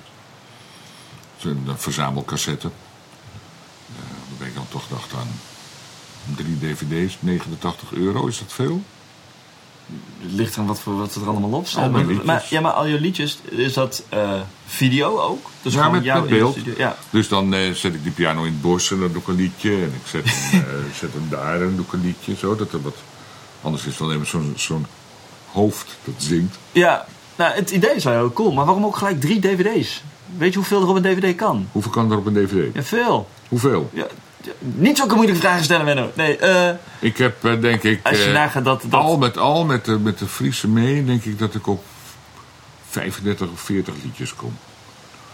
[1.44, 2.68] Een verzamelcassette.
[2.68, 5.28] Eh, dan ben ik dan toch dacht aan
[6.36, 8.28] drie DVD's, 89 euro.
[8.28, 8.82] Is dat veel?
[10.20, 11.92] Het ligt aan wat, voor, wat er allemaal op staat.
[12.24, 15.50] Maar- ja, maar al je liedjes, is dat eh, video ook?
[15.62, 16.78] Dus Ja, met- jou met in de beeld.
[16.78, 16.98] Ja.
[17.10, 19.36] Dus dan eh, zet ik die piano in het bos en dan doe ik een
[19.36, 19.72] liedje.
[19.72, 22.36] En ik zet hem, eh, zet hem daar en doe ik een liedje.
[22.36, 22.96] Zo, dat er wat...
[23.62, 24.86] Anders is dan even zo'n zo'n
[25.52, 26.58] hoofd dat zingt.
[26.72, 28.54] ja, nou, het idee is wel heel cool.
[28.54, 30.04] Maar waarom ook gelijk drie dvd's?
[30.38, 31.68] Weet je hoeveel er op een dvd kan?
[31.72, 32.74] Hoeveel kan er op een dvd?
[32.74, 33.28] Ja, veel.
[33.48, 33.90] Hoeveel?
[33.94, 34.08] Ja,
[34.44, 36.10] ja, niet zulke moeilijke vragen stellen, Menno.
[36.14, 36.70] Nee, eh,
[37.00, 38.00] Ik heb eh, denk ik...
[38.08, 38.82] als je eh, nagaat dat...
[38.90, 41.84] dat Al met al, met de, met de Friese mee, denk ik dat ik op
[42.90, 44.54] 35 of 40 liedjes kom.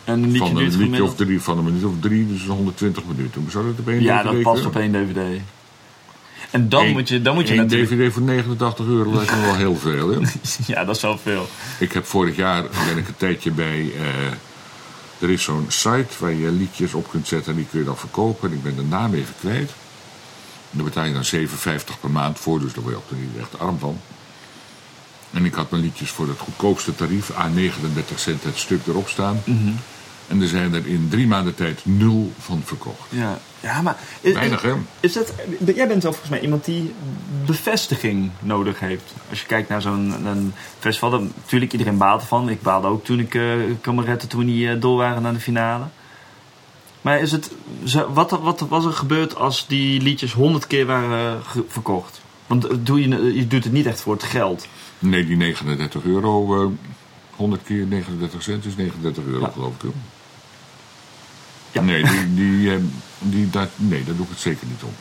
[0.03, 3.03] en een liedje van een liedje of drie, van een minuut of drie, dus 120
[3.05, 3.51] minuten.
[3.51, 4.91] Zou dat op één Ja, DVD dat past kunnen?
[4.93, 5.41] op één dvd.
[6.53, 7.89] En dan Eén- moet je, dan moet je natuurlijk...
[7.89, 10.09] DVD voor 89 euro lijkt me wel heel veel.
[10.09, 10.19] Hè?
[10.73, 11.47] Ja, dat is wel veel.
[11.79, 13.91] Ik heb vorig jaar ben ik een tijdje bij.
[13.95, 14.03] eh,
[15.19, 17.97] er is zo'n site waar je liedjes op kunt zetten en die kun je dan
[17.97, 18.49] verkopen.
[18.49, 19.69] En ik ben de naam even kwijt.
[20.71, 23.41] En daar betaal je dan 7,50 per maand voor, dus daar word je ook niet
[23.41, 23.99] echt arm van.
[25.31, 29.07] En ik had mijn liedjes voor het goedkoopste tarief, aan 39 cent het stuk erop
[29.09, 29.41] staan.
[29.45, 29.71] Mhm.
[30.28, 33.07] En er zijn er in drie maanden tijd nul van verkocht.
[33.09, 33.97] Ja, ja maar...
[34.21, 34.74] Is, Weinig, hè?
[34.99, 35.34] Is dat,
[35.76, 36.93] jij bent wel volgens mij iemand die
[37.45, 39.13] bevestiging nodig heeft.
[39.30, 42.49] Als je kijkt naar zo'n festival, dan, natuurlijk iedereen baalt ervan.
[42.49, 45.84] Ik baalde ook toen ik uh, kameretten toen die uh, door waren naar de finale.
[47.01, 47.51] Maar is het,
[48.13, 52.21] wat, wat was er gebeurd als die liedjes honderd keer waren uh, ge- verkocht?
[52.47, 54.67] Want eh, doe je, je doet het niet echt voor het geld.
[54.99, 56.69] Nee, die 39 euro, eh
[57.36, 59.51] 100 keer 39 cent is 39 euro, Ja.
[59.53, 59.89] geloof ik.
[61.74, 61.82] Ja.
[61.82, 62.78] Nee, die, die, eh,
[63.19, 64.93] die, dat, nee, daar doe ik het zeker niet om.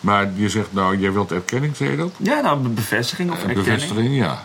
[0.00, 2.10] Maar je zegt, nou, jij wilt erkenning, zei je dat?
[2.16, 3.66] Ja, nou, be- bevestiging of Eh, erkenning.
[3.74, 4.42] Bevestiging, ja.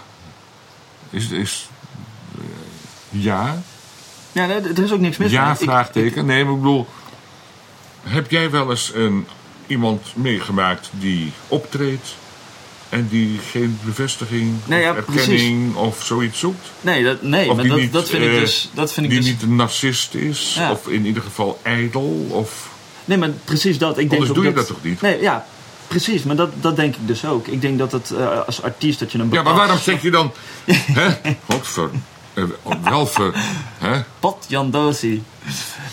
[1.09, 1.69] Is, is,
[2.37, 2.43] eh,
[3.09, 3.61] ja,
[4.31, 6.25] Ja, er is ook niks mis ja, vraagteken.
[6.25, 6.87] Nee, maar ik bedoel,
[8.03, 9.27] heb jij wel eens een,
[9.67, 12.15] iemand meegemaakt die optreedt
[12.91, 16.71] en die geen bevestiging Nee, of ja, erkenning of zoiets zoekt?
[16.81, 18.69] Nee, dat, nee Of maar die dat, niet, dat vind ik eh, dus...
[18.73, 20.71] Dat vind ik die dus niet een narcist is, Ja.
[20.71, 22.69] of in ieder geval ijdel, of...
[23.05, 23.89] Nee, maar precies dat.
[23.89, 25.01] Ik denk Anders ook doe je dat toch niet?
[25.01, 25.45] Nee, ja,
[25.87, 26.23] precies.
[26.23, 27.47] Maar dat, dat denk ik dus ook.
[27.47, 30.11] Ik denk dat het eh, als artiest dat je een Ja, maar waarom zeg je
[30.11, 30.31] dan...
[30.99, 31.35] hè?
[31.49, 31.89] Godver...
[32.33, 32.43] eh,
[32.83, 33.31] Wel ver...
[33.77, 34.01] Hè?
[34.19, 35.23] Pot Jan Dosi.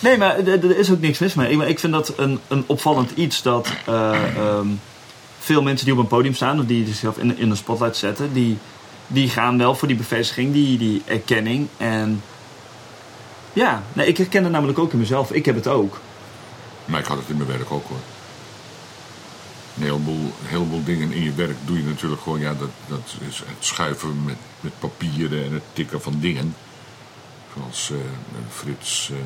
[0.01, 1.51] Nee, maar er is ook niks mis mee.
[1.51, 4.67] Ik, ik vind dat een, een opvallend iets dat eh, ehm,
[5.49, 6.61] veel mensen die op een podium staan...
[6.61, 8.33] of die zichzelf in, in een spotlight zetten...
[8.33, 8.59] Die,
[9.07, 11.69] die gaan wel voor die bevestiging, die, die erkenning.
[11.77, 12.23] En
[13.53, 15.33] ja, nee, ik herken het namelijk ook in mezelf.
[15.33, 16.01] Ik heb het ook.
[16.85, 17.99] Maar ik had het in mijn werk ook hoor.
[19.77, 23.17] Een heleboel, een heleboel dingen in je werk doe je natuurlijk gewoon, ja, dat, dat
[23.29, 26.55] is het schuiven met, met papieren en het tikken van dingen.
[27.55, 27.97] Zoals eh,
[28.51, 29.17] Frits eh,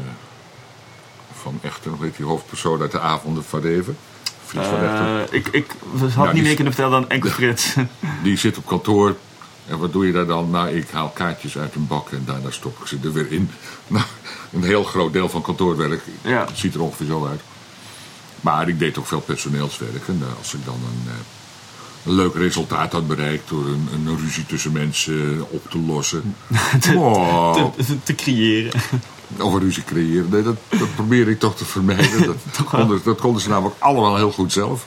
[1.33, 3.97] van Echter, hoe heet die hoofdpersoon uit de avonden van Reven?
[4.53, 5.21] Frits van Echter.
[5.31, 5.67] Eh, ik, ik
[6.01, 7.75] had Nou, niet meer kunnen vertellen dan enkel Frits.
[8.23, 9.17] Die zit op kantoor.
[9.67, 10.51] En wat doe je daar dan?
[10.51, 13.51] Nou, ik haal kaartjes uit een bak en daarna stop ik ze er weer in.
[13.87, 14.05] Nou,
[14.53, 16.47] een heel groot deel van kantoorwerk Ja.
[16.55, 17.41] ziet er ongeveer zo uit.
[18.41, 20.09] Maar ik deed ook veel personeelswerk.
[20.09, 21.13] En eh, als ik dan een, eh,
[22.07, 26.35] een leuk resultaat had bereikt door een, een ruzie tussen mensen op te lossen.
[26.97, 28.81] Oh, te, te creëren.
[29.41, 30.29] Of een ruzie creëren.
[30.31, 32.27] Nee, dat, dat probeerde ik toch te vermijden.
[32.27, 34.87] Dat, konden, dat konden ze namelijk allemaal heel goed zelf.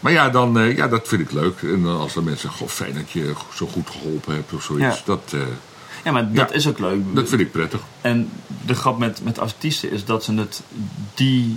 [0.00, 1.62] Maar ja, dan, eh, ja, dat vind ik leuk.
[1.62, 4.96] En als dan mensen zeggen, goh, fijn dat je zo goed geholpen hebt of zoiets.
[4.96, 5.02] Ja.
[5.04, 5.40] Dat, eh,
[6.04, 6.54] Ja, maar dat Ja.
[6.54, 7.14] is ook leuk.
[7.14, 7.80] dat vind ik prettig.
[8.00, 8.30] En
[8.66, 10.62] de grap met, met artiesten is dat ze het
[11.14, 11.56] die.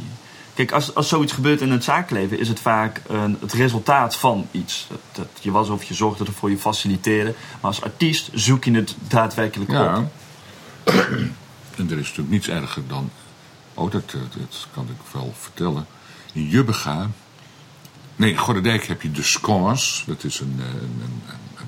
[0.54, 4.48] Kijk, als, als zoiets gebeurt in het zakenleven, is het vaak een, het resultaat van
[4.52, 4.86] iets.
[4.90, 7.34] Dat, dat je was of je zorgde ervoor, je faciliteerde.
[7.52, 9.98] Maar als artiest zoek je het daadwerkelijk Ja.
[9.98, 10.12] op.
[11.82, 13.10] En er is natuurlijk niets erger dan...
[13.74, 15.86] Oh, dat, eh, dat kan ik wel vertellen.
[16.34, 17.10] In Jubbega...
[18.16, 20.04] Nee, in Gorredijk heb je de Scons.
[20.08, 21.02] Dat is een, eh, een,
[21.58, 21.66] een,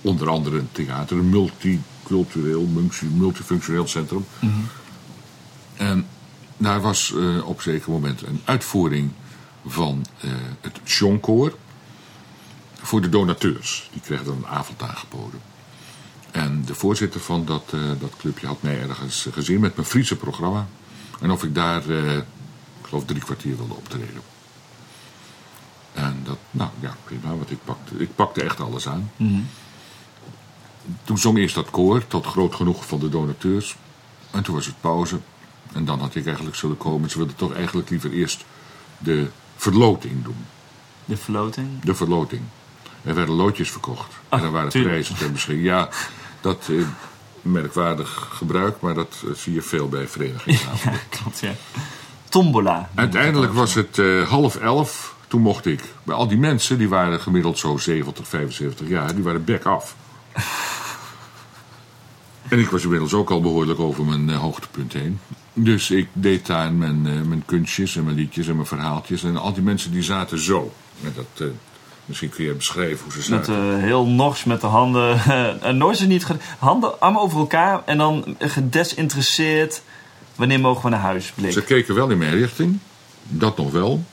[0.00, 1.16] onder andere een theater.
[1.18, 4.26] Een multicultureel, multi- multifunctioneel centrum.
[5.76, 6.06] En
[6.56, 9.10] daar was eh, op een zeker moment een uitvoering
[9.66, 10.06] van
[10.60, 11.56] het Jonkoor.
[12.82, 13.88] Voor de donateurs.
[13.92, 15.40] Die kregen dan een avond aangeboden.
[16.34, 20.16] En de voorzitter van dat, eh, dat clubje had mij ergens gezien met mijn Friese
[20.16, 20.66] programma.
[21.20, 22.24] En of ik daar, eh, ik
[22.82, 24.22] geloof, drie kwartier wilde optreden.
[25.92, 29.10] En dat, nou ja, prima, want ik pakte, ik pakte echt alles aan.
[31.04, 33.76] Toen zong eerst dat koor, tot groot genoeg van de donateurs.
[34.30, 35.18] En toen was het pauze.
[35.72, 37.10] En dan had ik eigenlijk zullen komen.
[37.10, 38.44] Ze wilden toch eigenlijk liever eerst
[38.98, 40.46] de verloting doen.
[41.04, 41.80] De verloting.
[41.80, 42.42] De verloting.
[43.02, 44.14] Er werden loodjes verkocht.
[44.28, 45.04] en er waren tuurlijk.
[45.04, 45.66] prijzen beschikking.
[45.66, 45.88] Ja,
[46.44, 46.76] dat eh,
[47.42, 50.92] merkwaardig gebruik, maar dat eh, zie je veel bij verenigingsavonden.
[50.92, 51.52] Ja, klopt, ja.
[52.28, 52.88] Tombola.
[52.94, 55.14] Uiteindelijk was het eh, half elf.
[55.28, 55.82] Toen mocht ik.
[56.02, 59.94] Bij al die mensen, die waren gemiddeld zo 70, 75 jaar, die waren bek af.
[62.48, 65.20] En ik was inmiddels ook al behoorlijk over mijn hoogtepunt heen.
[65.52, 69.22] Dus ik deed daar mijn, mijn kunstjes en mijn liedjes en mijn verhaaltjes.
[69.22, 70.72] En al die mensen die zaten zo.
[71.02, 71.50] En dat,
[72.04, 73.76] misschien kun je beschrijven hoe ze Met zaten.
[73.76, 75.20] eh, heel nors met de handen.
[75.64, 76.26] Uh, nors is niet.
[76.58, 79.82] Handen, armen over elkaar en dan gedesinteresseerd.
[80.34, 81.32] Wanneer mogen we naar huis?
[81.50, 82.78] Ze keken wel in mijn richting.
[83.22, 84.04] Dat nog wel.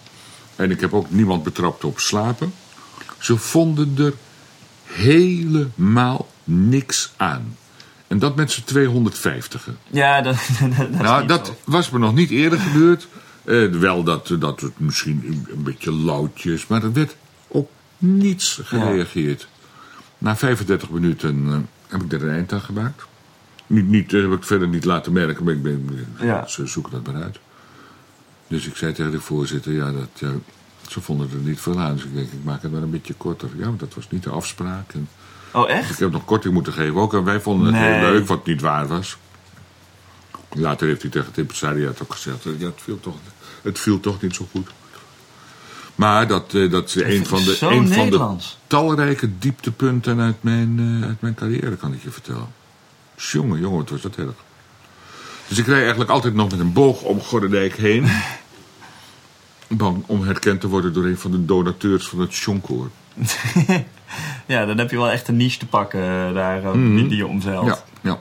[0.55, 2.53] En ik heb ook niemand betrapt op slapen.
[3.19, 4.13] Ze vonden er
[4.83, 7.57] helemaal niks aan.
[8.07, 9.67] En dat met z'n 250.
[9.89, 11.53] Ja, dat, dat, dat Nou, dat zo.
[11.65, 13.07] was me nog niet eerder gebeurd.
[13.43, 17.15] Eh, wel dat, dat het misschien een, beetje loutjes, maar er werd
[18.01, 19.47] niets gereageerd.
[20.17, 23.03] Na 35 minuten eh, heb ik er een eind aan gemaakt.
[23.67, 26.47] Niet, niet, eh, heb ik verder niet laten merken, maar ik ben, Ja.
[26.47, 27.39] ze zoeken dat maar uit.
[28.47, 30.29] Dus ik zei tegen de voorzitter, ja, dat, eh,
[30.89, 31.93] ze vonden er niet veel aan.
[31.95, 33.49] Dus ik denk, ik maak het maar een beetje korter.
[33.57, 34.93] Ja, maar dat was niet de afspraak.
[34.93, 35.07] En
[35.53, 35.99] Oh, ik echt?
[35.99, 37.13] heb nog korting moeten geven ook.
[37.13, 37.93] En wij vonden het Nee.
[37.93, 39.17] heel leuk, wat niet waar was.
[40.53, 42.43] Later heeft hij tegen het impresariaat ook gezegd...
[42.43, 43.15] Ja, het viel toch,
[43.61, 44.69] het viel toch niet zo goed.
[45.95, 48.35] Maar dat, eh, dat is een van de, een van de
[48.67, 52.47] talrijke dieptepunten uit mijn, eh, uit mijn carrière, kan ik je vertellen.
[53.15, 54.33] Jongen, jongen, wat was dat erg.
[55.47, 58.07] Dus ik rijd eigenlijk altijd nog met een boog om Gordendijk heen.
[59.67, 62.89] Bang om herkend te worden door een van de donateurs van het Jonkoor.
[64.45, 67.17] Ja, dan heb je wel echt een niche te pakken eh, daar eh, die, die
[67.17, 67.65] je omzeilt.
[67.65, 68.19] Ja, ja.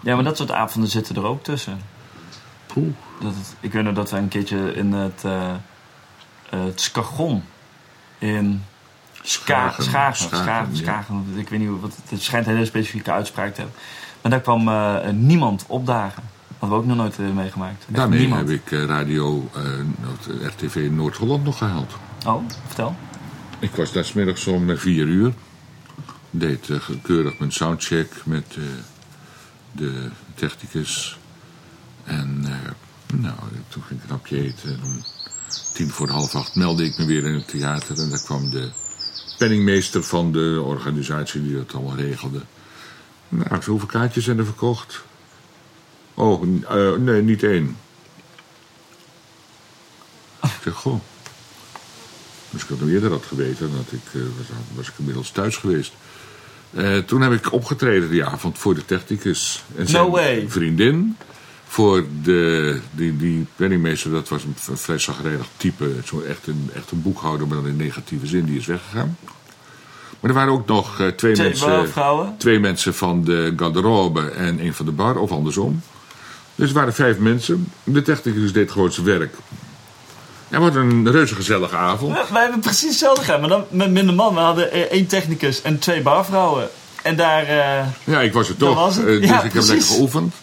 [0.00, 1.80] Ja, maar dat soort avonden zitten er ook tussen.
[2.66, 2.92] Poeh.
[3.20, 5.24] Dat het, ik weet nog dat we een keertje in het,
[6.56, 7.42] het Skagon
[8.18, 8.64] in
[9.22, 13.54] Ska, Schagen, Schagen, Schagen, ik weet niet hoe, wat, het schijnt een hele specifieke uitspraak
[13.54, 13.78] te hebben.
[14.22, 16.22] Maar daar kwam eh, niemand opdagen.
[16.58, 17.84] Hadden we ook nog nooit eh, meegemaakt.
[17.86, 18.48] Echt Daarmee niemand.
[18.48, 19.62] heb ik eh, radio eh,
[20.46, 21.92] RTV Noord-Holland nog gehaald.
[22.26, 22.96] Oh, vertel.
[23.58, 25.32] Ik was daar smiddags om eh, vier uur.
[26.30, 28.62] Deed eh, keurig mijn soundcheck met eh,
[29.72, 31.18] de technicus.
[32.04, 32.70] En eh,
[33.20, 33.34] nou,
[33.68, 34.78] toen ging ik een hapje eten.
[35.72, 37.98] Tien voor half acht meldde ik me weer in het theater.
[37.98, 38.70] En daar kwam de
[39.38, 42.40] penningmeester van de organisatie die dat allemaal regelde.
[43.28, 45.02] Nou, hoeveel kaartjes zijn er verkocht?
[46.14, 47.76] Oh, eh, nee, niet één.
[50.42, 51.00] Ik zeg, goh.
[52.50, 55.56] Dus ik had nog eerder had geweten, dat ik, eh, was, was ik inmiddels thuis
[55.56, 55.92] geweest.
[56.70, 60.44] Eh, toen heb ik opgetreden die avond voor de technicus en zijn No way.
[60.48, 61.16] vriendin.
[61.72, 65.90] Voor de, die, die penningmeester, dat was een vrij zagrijnig type.
[66.04, 69.18] Zo echt, een, echt een boekhouder, maar dan in negatieve zin, die is weggegaan.
[70.20, 72.34] Maar er waren ook nog eh, twee, Twee mensen, vrouwen.
[72.38, 75.82] twee mensen van de garderobe en één van de bar, of andersom.
[76.54, 77.72] Dus er waren vijf mensen.
[77.84, 79.34] De technicus deed gewoon zijn werk.
[80.48, 82.16] En wat een reuze gezellige avond.
[82.16, 84.34] Ja, wij hebben precies hetzelfde gedaan, maar dan met minder man.
[84.34, 86.68] We hadden eh, één technicus en twee barvrouwen.
[87.02, 87.42] En daar...
[87.42, 88.74] eh, Ja, ik was er toch.
[88.74, 89.06] was het.
[89.06, 90.34] dus Ja, ik heb lekker geoefend.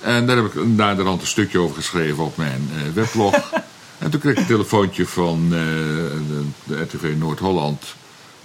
[0.00, 3.34] En daar heb ik naderhand een stukje over geschreven op mijn eh, weblog.
[3.98, 5.50] en toen kreeg ik een telefoontje van eh,
[6.28, 7.84] de, de RTV Noord-Holland.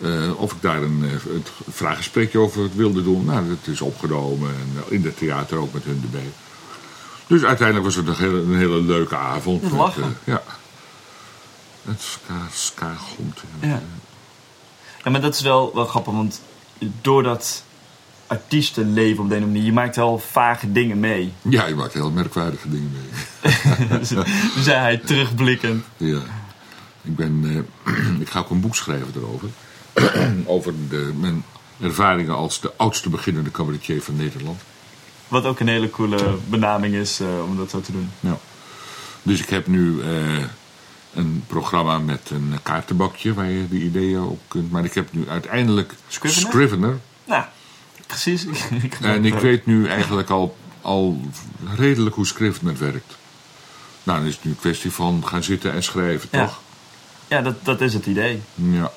[0.02, 3.26] eh, of ik daar een, een vraaggesprekje over wilde doen.
[3.26, 4.49] Nou, dat is opgenomen.
[4.49, 6.32] En in het theater ook met hun erbij.
[7.28, 9.62] Dus uiteindelijk was het een hele, een hele leuke avond.
[9.62, 10.43] Met, eh, ja.
[11.86, 12.91] Het ska, ska.
[13.60, 13.82] Ja.
[15.04, 16.41] Ja, maar dat is wel, wel grappig, want
[17.02, 17.64] doordat
[18.32, 21.34] artiesten leven op de manier, je maakt wel vage dingen mee.
[21.42, 24.06] Ja, je maakt heel merkwaardige dingen mee.
[24.66, 25.86] zei hij terugblikkend.
[25.98, 26.20] Ja.
[27.02, 29.50] Ik, ben, eh, ik ga ook een boek schrijven erover.
[30.56, 31.44] Over de, mijn
[31.82, 34.62] ervaringen als de oudste beginnende cabaretier van Nederland.
[35.28, 38.10] Wat ook een hele coole benaming is eh, om dat zo te doen.
[38.20, 38.38] Ja.
[39.24, 40.44] Dus ik heb nu eh,
[41.14, 44.72] een programma met een kaartenbakje waar je de ideeën op kunt.
[44.72, 46.50] Maar ik heb nu uiteindelijk Scrivener?
[46.50, 47.00] Scrivener.
[47.26, 47.44] Nou,
[48.12, 48.45] precies.
[48.84, 51.22] Ik En ik weet nu eigenlijk al, al
[51.76, 53.18] redelijk hoe Scrivener werkt.
[54.03, 56.45] Nou, dan is het nu een kwestie van gaan zitten en schrijven, Ja.
[56.45, 56.59] toch?
[57.28, 58.41] Ja, dat, dat is het idee.
[58.55, 58.91] Ja.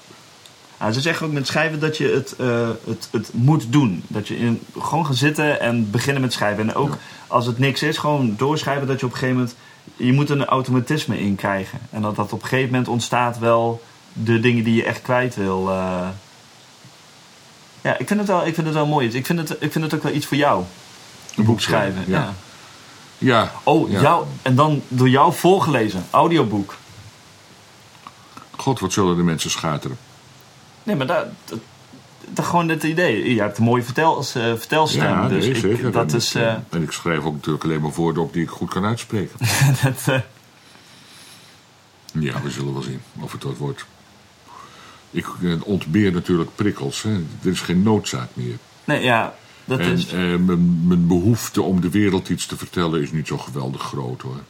[0.78, 4.02] Nou, ze zeggen ook met schrijven dat je het, eh, het, het moet doen.
[4.06, 6.68] Dat je in, gewoon gaan zitten en beginnen met schrijven.
[6.68, 6.96] En ook
[7.26, 9.56] als het niks is, gewoon doorschrijven dat je op een gegeven moment...
[9.96, 11.78] Je moet een automatisme in krijgen.
[11.90, 15.34] En dat dat op een gegeven moment ontstaat wel de dingen die je echt kwijt
[15.36, 15.68] wil.
[15.70, 16.08] eh.
[17.85, 19.09] Ja, ik vind, het wel, ik vind het wel mooi.
[19.09, 20.64] Ik vind het, ik vind het ook wel iets voor jou.
[21.37, 22.05] Een boek schrijven.
[22.07, 22.18] Ja.
[22.18, 22.35] Ja.
[23.18, 23.53] Ja.
[23.62, 24.01] Oh, Ja.
[24.01, 26.05] jou, en dan door jou voorgelezen.
[26.11, 26.74] Audioboek.
[28.57, 29.99] God, wat zullen de mensen schateren.
[30.82, 31.59] Nee, maar dat, dat,
[32.28, 33.35] dat gewoon het idee.
[33.35, 35.03] Je hebt een mooie vertel, eh, vertelstem.
[35.03, 35.93] Ja, dus nee, ik, zeker.
[35.93, 36.35] dat en, is.
[36.35, 38.85] ik, eh, en ik schrijf ook natuurlijk alleen maar woorden op die ik goed kan
[38.85, 39.37] uitspreken.
[39.82, 40.20] dat, eh,
[42.12, 43.87] ja, we zullen wel zien of het wat wordt.
[45.14, 47.02] Ik eh, ontbeer natuurlijk prikkels.
[47.02, 47.12] Hè.
[47.42, 48.56] Er is geen noodzaak meer.
[48.84, 49.34] nee, ja,
[49.64, 50.06] dat en is.
[50.12, 54.22] eh, mijn, mijn behoefte om de wereld iets te vertellen is niet zo geweldig groot
[54.22, 54.40] hoor.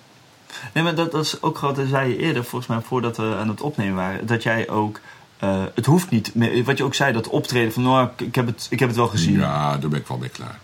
[0.75, 3.49] Nee, maar dat, dat is ook dat zei je eerder, volgens mij, voordat we aan
[3.49, 4.27] het opnemen waren.
[4.27, 5.01] Dat jij ook.
[5.39, 6.65] eh, het hoeft niet meer.
[6.65, 7.83] Wat je ook zei, dat optreden van.
[7.83, 9.39] Nou, ik, ik heb het, ik heb het wel gezien.
[9.39, 10.59] Ja, daar ben ik wel mee klaar.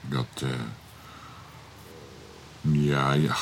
[0.00, 0.42] Dat.
[2.60, 3.34] ja, ja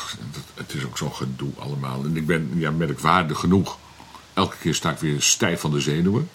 [0.54, 2.04] het is ook zo'n gedoe allemaal.
[2.04, 3.78] En ik ben ja, merkwaardig genoeg.
[4.37, 6.28] Elke keer sta ik weer stijf van de zenuwen.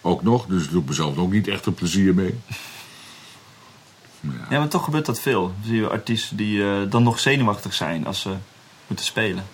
[0.00, 2.38] Ook nog, dus doe ik mezelf ook niet echt een plezier mee.
[4.50, 5.42] Ja, maar toch gebeurt dat veel.
[5.42, 8.30] Dan zie je artiesten die eh, dan nog zenuwachtig zijn als ze
[8.86, 9.44] moeten spelen.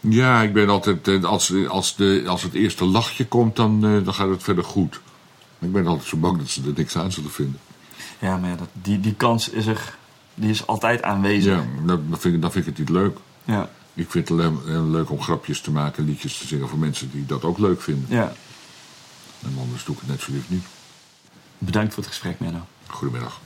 [0.00, 1.08] Ja, ik ben altijd.
[1.08, 4.64] eh, Als, als, de, als het eerste lachje komt, dan, eh, dan gaat het verder
[4.64, 5.00] goed.
[5.58, 7.60] Ik ben altijd zo bang dat ze er niks aan zullen vinden.
[8.18, 9.96] Ja, maar ja, dat, die, die kans is er.
[10.34, 11.52] Die is altijd aanwezig.
[11.52, 13.16] Ja, dan, dan, vind ik, dan vind ik het niet leuk.
[13.44, 13.70] Ja.
[13.94, 17.10] Ik vind het alleen eh, leuk om grapjes te maken, liedjes te zingen voor mensen
[17.10, 18.04] die dat ook leuk vinden.
[18.08, 18.32] ja.
[19.42, 20.64] En anders doe ik het net zo lief niet.
[21.58, 22.66] Bedankt voor het gesprek, Menno.
[22.86, 23.40] Goedemiddag.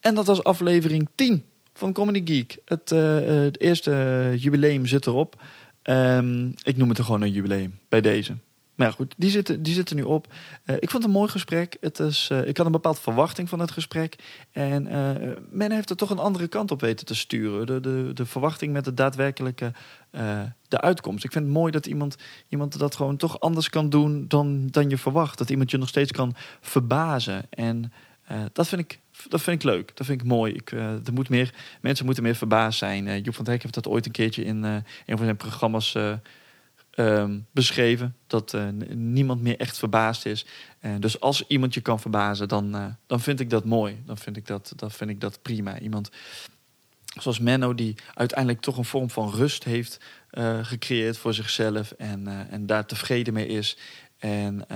[0.00, 1.44] En dat was aflevering 10
[1.74, 2.58] van Comedy Geek.
[2.64, 5.42] Het, eh, eh, het eerste jubileum zit erop.
[5.82, 8.36] Ehm, ik noem het er gewoon een jubileum bij deze.
[8.82, 10.32] Ja, goed, die zitten, die zitten nu op.
[10.64, 11.76] Eh, ik vond een mooi gesprek.
[11.80, 14.16] Het is, eh, ik had een bepaalde verwachting van het gesprek.
[14.52, 17.66] En eh, men heeft er toch een andere kant op weten te sturen.
[17.66, 19.72] De, de, de verwachting met de daadwerkelijke
[20.68, 21.24] de uitkomst.
[21.24, 22.16] Ik vind het mooi dat iemand,
[22.48, 25.38] iemand dat gewoon toch anders kan doen dan, dan je verwacht.
[25.38, 27.42] Dat iemand je nog steeds kan verbazen.
[27.50, 27.92] En
[28.52, 29.96] dat, vind ik, dat vind ik leuk.
[29.96, 30.52] Dat vind ik mooi.
[30.52, 33.08] Ik, eh, er moet meer, mensen moeten meer verbaasd zijn.
[33.08, 35.96] Eh, Joep van Dijk heeft dat ooit een keertje in een van zijn programma's
[36.92, 38.16] eh, ehm, beschreven.
[38.26, 40.46] Dat eh, niemand meer echt verbaasd is.
[40.80, 44.02] Eh, dus als iemand je kan verbazen, dan, eh, dan vind ik dat mooi.
[44.06, 45.78] Dan vind ik dat, dan vind ik dat prima.
[45.78, 46.10] Iemand
[47.20, 50.00] zoals Menno, die uiteindelijk toch een vorm van rust heeft
[50.62, 51.90] gecreëerd voor zichzelf.
[51.90, 53.78] En, en daar tevreden mee is.
[54.18, 54.66] En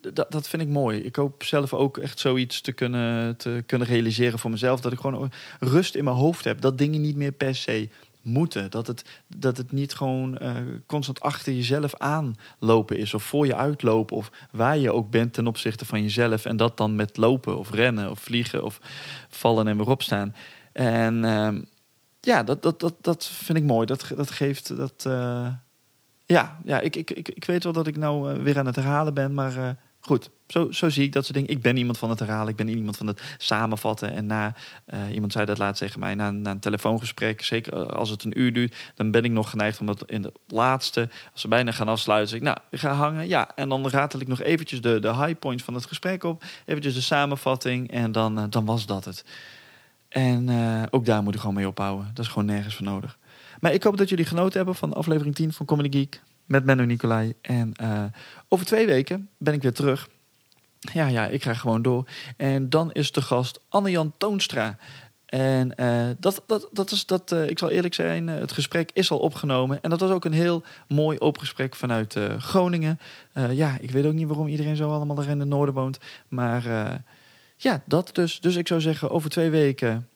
[0.00, 0.98] dat, dat vind ik mooi.
[0.98, 4.80] Ik hoop zelf ook echt zoiets te kunnen, te kunnen realiseren voor mezelf.
[4.80, 6.60] Dat ik gewoon rust in mijn hoofd heb.
[6.60, 7.88] Dat dingen niet meer per se
[8.24, 8.70] moeten.
[8.70, 9.04] Dat het,
[9.36, 10.56] dat het niet gewoon eh,
[10.86, 13.14] constant achter jezelf aanlopen is.
[13.14, 14.16] Of voor je uitlopen.
[14.16, 16.44] Of waar je ook bent ten opzichte van jezelf.
[16.44, 18.78] En dat dan met lopen of rennen of vliegen of
[19.28, 20.34] vallen en weer opstaan.
[20.72, 21.62] En ehm,
[22.20, 23.86] ja, dat, dat, dat, dat vind ik mooi.
[23.86, 25.04] Dat, dat geeft dat.
[25.06, 25.48] eh,
[26.26, 28.76] ja, ja ik, ik, ik, ik weet wel dat ik nou eh, weer aan het
[28.76, 31.50] herhalen ben, maar goed, zo, zo zie ik dat soort dingen.
[31.50, 34.12] Ik ben iemand van het herhalen, ik ben iemand van het samenvatten.
[34.12, 34.54] En na,
[34.86, 38.52] eh, iemand zei dat laatst tegen mij, na, een telefoongesprek, zeker als het een uur
[38.52, 41.88] duurt, dan ben ik nog geneigd om dat in de laatste, als we bijna gaan
[41.88, 43.50] afsluiten, zeg ik, nou, ga hangen, ja.
[43.54, 46.94] En dan ratel ik nog eventjes de, de high points van het gesprek op, eventjes
[46.94, 49.24] de samenvatting en dan, eh, dan was dat het.
[50.08, 52.10] En eh, ook daar moet ik gewoon mee ophouden.
[52.14, 53.18] Dat is gewoon nergens voor nodig.
[53.60, 56.84] Maar ik hoop dat jullie genoten hebben van aflevering 10 van Comedy Geek met Menno
[56.84, 57.34] Nicolai.
[57.40, 58.04] En eh,
[58.48, 60.08] over twee weken ben ik weer terug.
[60.78, 62.08] Ja, ja, ik ga gewoon door.
[62.36, 64.76] En dan is de gast Anne-Jan Toonstra.
[65.26, 69.10] En eh, dat, dat, dat is dat, eh, ik zal eerlijk zijn, het gesprek is
[69.10, 69.82] al opgenomen.
[69.82, 72.98] En dat was ook een heel mooi open gesprek vanuit Groningen.
[73.50, 75.98] Ja, ik weet ook niet waarom iedereen zo allemaal daar in het noorden woont.
[76.28, 76.62] Maar
[77.56, 78.40] ja, dat dus.
[78.40, 80.08] Dus ik zou zeggen, over twee weken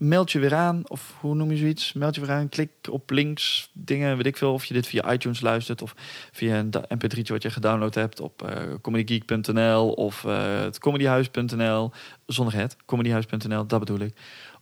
[0.00, 0.82] meld je weer aan.
[0.86, 1.92] Of hoe noem je zoiets?
[1.92, 4.52] Meld je weer aan, klik op links, dingen, weet ik veel.
[4.52, 5.94] Of je dit via iTunes luistert of
[6.32, 11.90] via een da- mp3'tje wat je gedownload hebt op eh comedygeek.nl of eh, het comedyhuis.nl.
[12.26, 14.16] Zonder het, comedyhuis.nl, dat bedoel ik.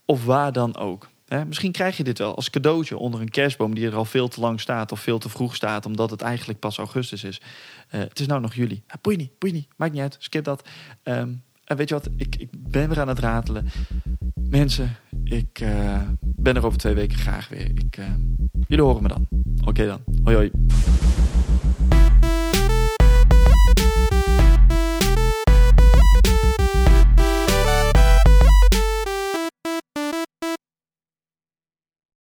[0.04, 1.08] Of waar dan ook.
[1.26, 4.28] Hè, misschien krijg je dit wel als cadeautje onder een kerstboom die er al veel
[4.28, 7.40] te lang staat of veel te vroeg staat, omdat het eigenlijk pas augustus is.
[7.88, 8.82] Eh, het is nou nog juli.
[8.86, 9.68] Ah, boeit niet, boeit niet.
[9.76, 10.16] Maakt niet uit.
[10.18, 10.68] Skip dat.
[11.02, 11.32] Ehm,
[11.68, 13.66] en weet je wat, ik, ik ben weer aan het ratelen.
[14.34, 17.70] Mensen, ik eh, ben er over twee weken graag weer.
[17.74, 18.04] Ik, eh,
[18.66, 19.26] jullie horen me dan.
[19.64, 20.00] Oké dan.
[20.22, 20.50] Hoi hoi.